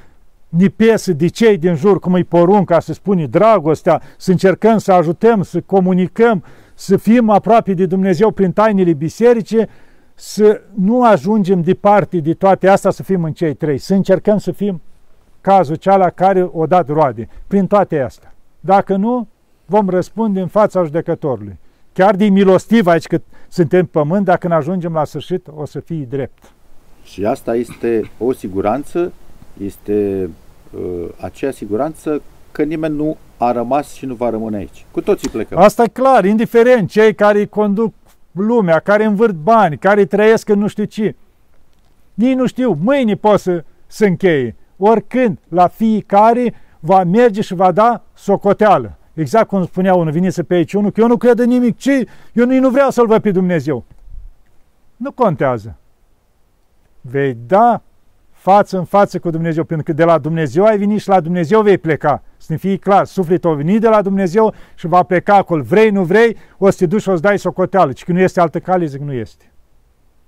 [0.49, 4.93] ni piesă de cei din jur, cum îi porunca să spune dragostea, să încercăm să
[4.93, 6.45] ajutăm, să comunicăm,
[6.75, 9.67] să fim aproape de Dumnezeu prin tainele bisericii,
[10.15, 14.51] să nu ajungem departe de toate astea să fim în cei trei, să încercăm să
[14.51, 14.81] fim
[15.41, 18.35] cazul ceala care o dat roade, prin toate astea.
[18.61, 19.29] Dacă nu,
[19.67, 21.59] vom răspunde în fața judecătorului.
[21.93, 25.81] Chiar din milostiv aici cât suntem pe pământ, dacă ne ajungem la sfârșit, o să
[25.81, 26.53] fie drept.
[27.05, 29.13] Și asta este o siguranță
[29.65, 30.31] este
[30.71, 34.87] uh, aceea siguranță că nimeni nu a rămas și nu va rămâne aici.
[34.91, 35.59] Cu toții plecăm.
[35.59, 37.95] Asta e clar, indiferent cei care conduc
[38.33, 41.15] lumea, care învârt bani, care trăiesc în nu știu ce.
[42.15, 44.57] Ei nu știu, mâine pot să se încheie.
[44.77, 48.97] Oricând, la fiecare va merge și va da socoteală.
[49.15, 51.77] Exact cum spunea unul, vine să pe aici unul, că eu nu cred în nimic,
[51.77, 52.07] ce?
[52.33, 53.85] Eu nu, nu vreau să-L văd pe Dumnezeu.
[54.97, 55.77] Nu contează.
[57.01, 57.83] Vei da
[58.51, 61.63] față în față cu Dumnezeu, pentru că de la Dumnezeu ai venit și la Dumnezeu
[61.63, 62.23] vei pleca.
[62.37, 65.63] Să ne fie clar, sufletul a venit de la Dumnezeu și va pleca acolo.
[65.63, 67.93] Vrei, nu vrei, o să te duci și o să dai socoteală.
[67.93, 69.53] Și că nu este altă cale, zic, nu este.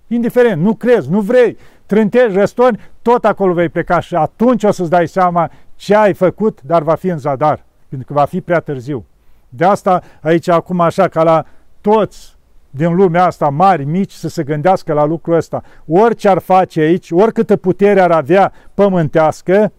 [0.07, 1.57] Indiferent, nu crezi, nu vrei,
[1.87, 6.59] trântești, răstorni, tot acolo vei pleca și atunci o să-ți dai seama ce ai făcut,
[6.63, 9.05] dar va fi în zadar, pentru că va fi prea târziu.
[9.49, 11.47] De asta aici acum așa ca la
[11.81, 12.37] toți
[12.71, 15.63] din lumea asta, mari, mici, să se gândească la lucrul ăsta.
[15.87, 19.73] Orice ar face aici, oricâtă putere ar avea pământească,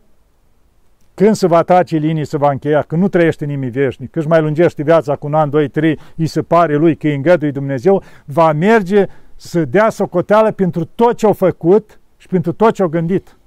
[1.13, 4.27] când se va trage linii, se va încheia, că nu trăiește nimic veșnic, că își
[4.27, 7.51] mai lungește viața cu un an, doi, trei, îi se pare lui că îi îngădui
[7.51, 12.81] Dumnezeu, va merge să dea socoteală pentru tot ce au făcut și pentru tot ce
[12.81, 13.37] au gândit.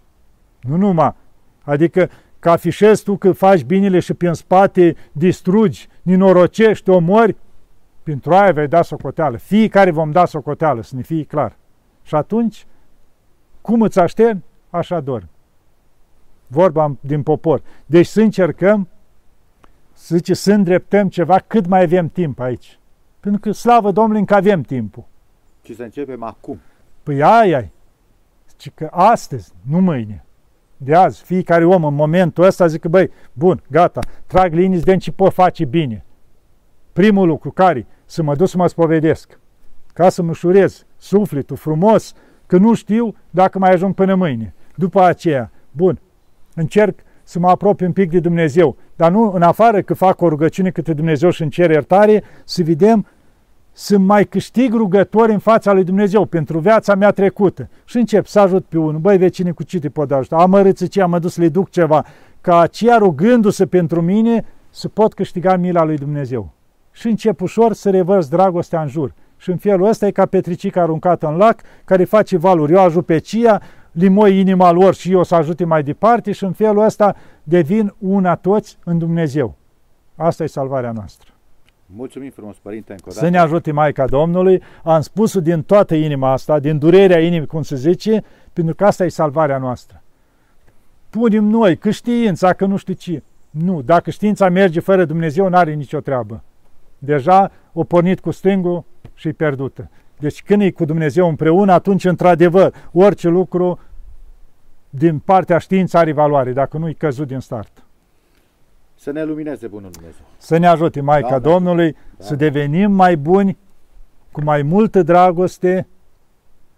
[0.61, 1.15] Nu numai.
[1.63, 7.37] Adică că afișezi tu că faci binele și pe în spate distrugi, ninorocești, omori,
[8.05, 9.37] pentru aia vei da socoteală.
[9.37, 11.57] Fiecare vom da socoteală, să ne fie clar.
[12.03, 12.67] Și atunci,
[13.61, 15.29] cum îți aștern, așa dorm.
[16.47, 17.63] Vorba din popor.
[17.87, 18.89] Deci să încercăm,
[19.93, 22.79] să zice, să îndreptăm ceva cât mai avem timp aici.
[23.21, 25.05] Pentru că, slavă Domnului, încă avem timpul.
[25.63, 26.61] Și să începem acum.
[27.03, 27.73] Păi aia ai.
[28.49, 30.25] Zice că astăzi, nu mâine.
[30.77, 35.13] De azi, fiecare om în momentul ăsta zice, băi, bun, gata, trag linii, de ce
[35.13, 36.05] pot face bine.
[36.95, 39.39] Primul lucru care să mă duc să mă spovedesc,
[39.93, 42.13] ca să mă ușurez sufletul frumos,
[42.47, 44.55] că nu știu dacă mai ajung până mâine.
[44.75, 46.01] După aceea, bun,
[46.55, 50.29] încerc să mă apropii un pic de Dumnezeu, dar nu în afară că fac o
[50.29, 53.07] rugăciune către Dumnezeu și cer iertare, să vedem
[53.73, 57.69] să mai câștig rugători în fața lui Dumnezeu pentru viața mea trecută.
[57.85, 60.37] Și încep să ajut pe unul, băi vecine, cu ce te pot ajuta?
[60.37, 62.05] Am mărâță ce, am dus să le duc ceva,
[62.41, 66.53] ca aceia rugându-se pentru mine să pot câștiga mila lui Dumnezeu.
[66.95, 69.15] Și încep ușor să revărs dragostea în jur.
[69.37, 72.73] Și în felul ăsta e ca petricica aruncată în lac, care face valuri.
[72.73, 73.61] Eu ajut pe cia,
[73.93, 78.35] limoi inima lor și eu să ajute mai departe și în felul ăsta devin una
[78.35, 79.55] toți în Dumnezeu.
[80.17, 81.29] Asta e salvarea noastră.
[81.87, 83.25] Mulțumim frumos, Părinte, încă o dată.
[83.25, 84.63] Să ne ajute Maica Domnului.
[84.83, 89.05] Am spus din toată inima asta, din durerea inimii, cum se zice, pentru că asta
[89.05, 90.03] e salvarea noastră.
[91.11, 93.23] Punem noi, că știința, că nu știu ce.
[93.51, 96.43] Nu, dacă știința merge fără Dumnezeu, nu are nicio treabă.
[97.05, 98.85] Deja o pornit cu stângul
[99.15, 99.91] și e pierdută.
[100.19, 103.79] Deci când e cu Dumnezeu împreună, atunci, într-adevăr, orice lucru
[104.91, 107.85] din partea științei are valoare, dacă nu e căzut din start.
[108.95, 110.25] Să ne lumineze Bunul Dumnezeu.
[110.37, 112.25] Să ne ajute Maica da, Domnului da.
[112.25, 113.59] să devenim mai buni,
[114.33, 115.89] cu mai multă dragoste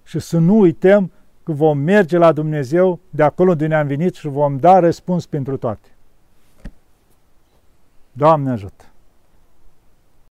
[0.04, 1.10] și să nu uităm
[1.42, 5.56] că vom merge la Dumnezeu de acolo unde ne-am venit și vom da răspuns pentru
[5.56, 5.88] toate.
[8.12, 8.84] Doamne ajută!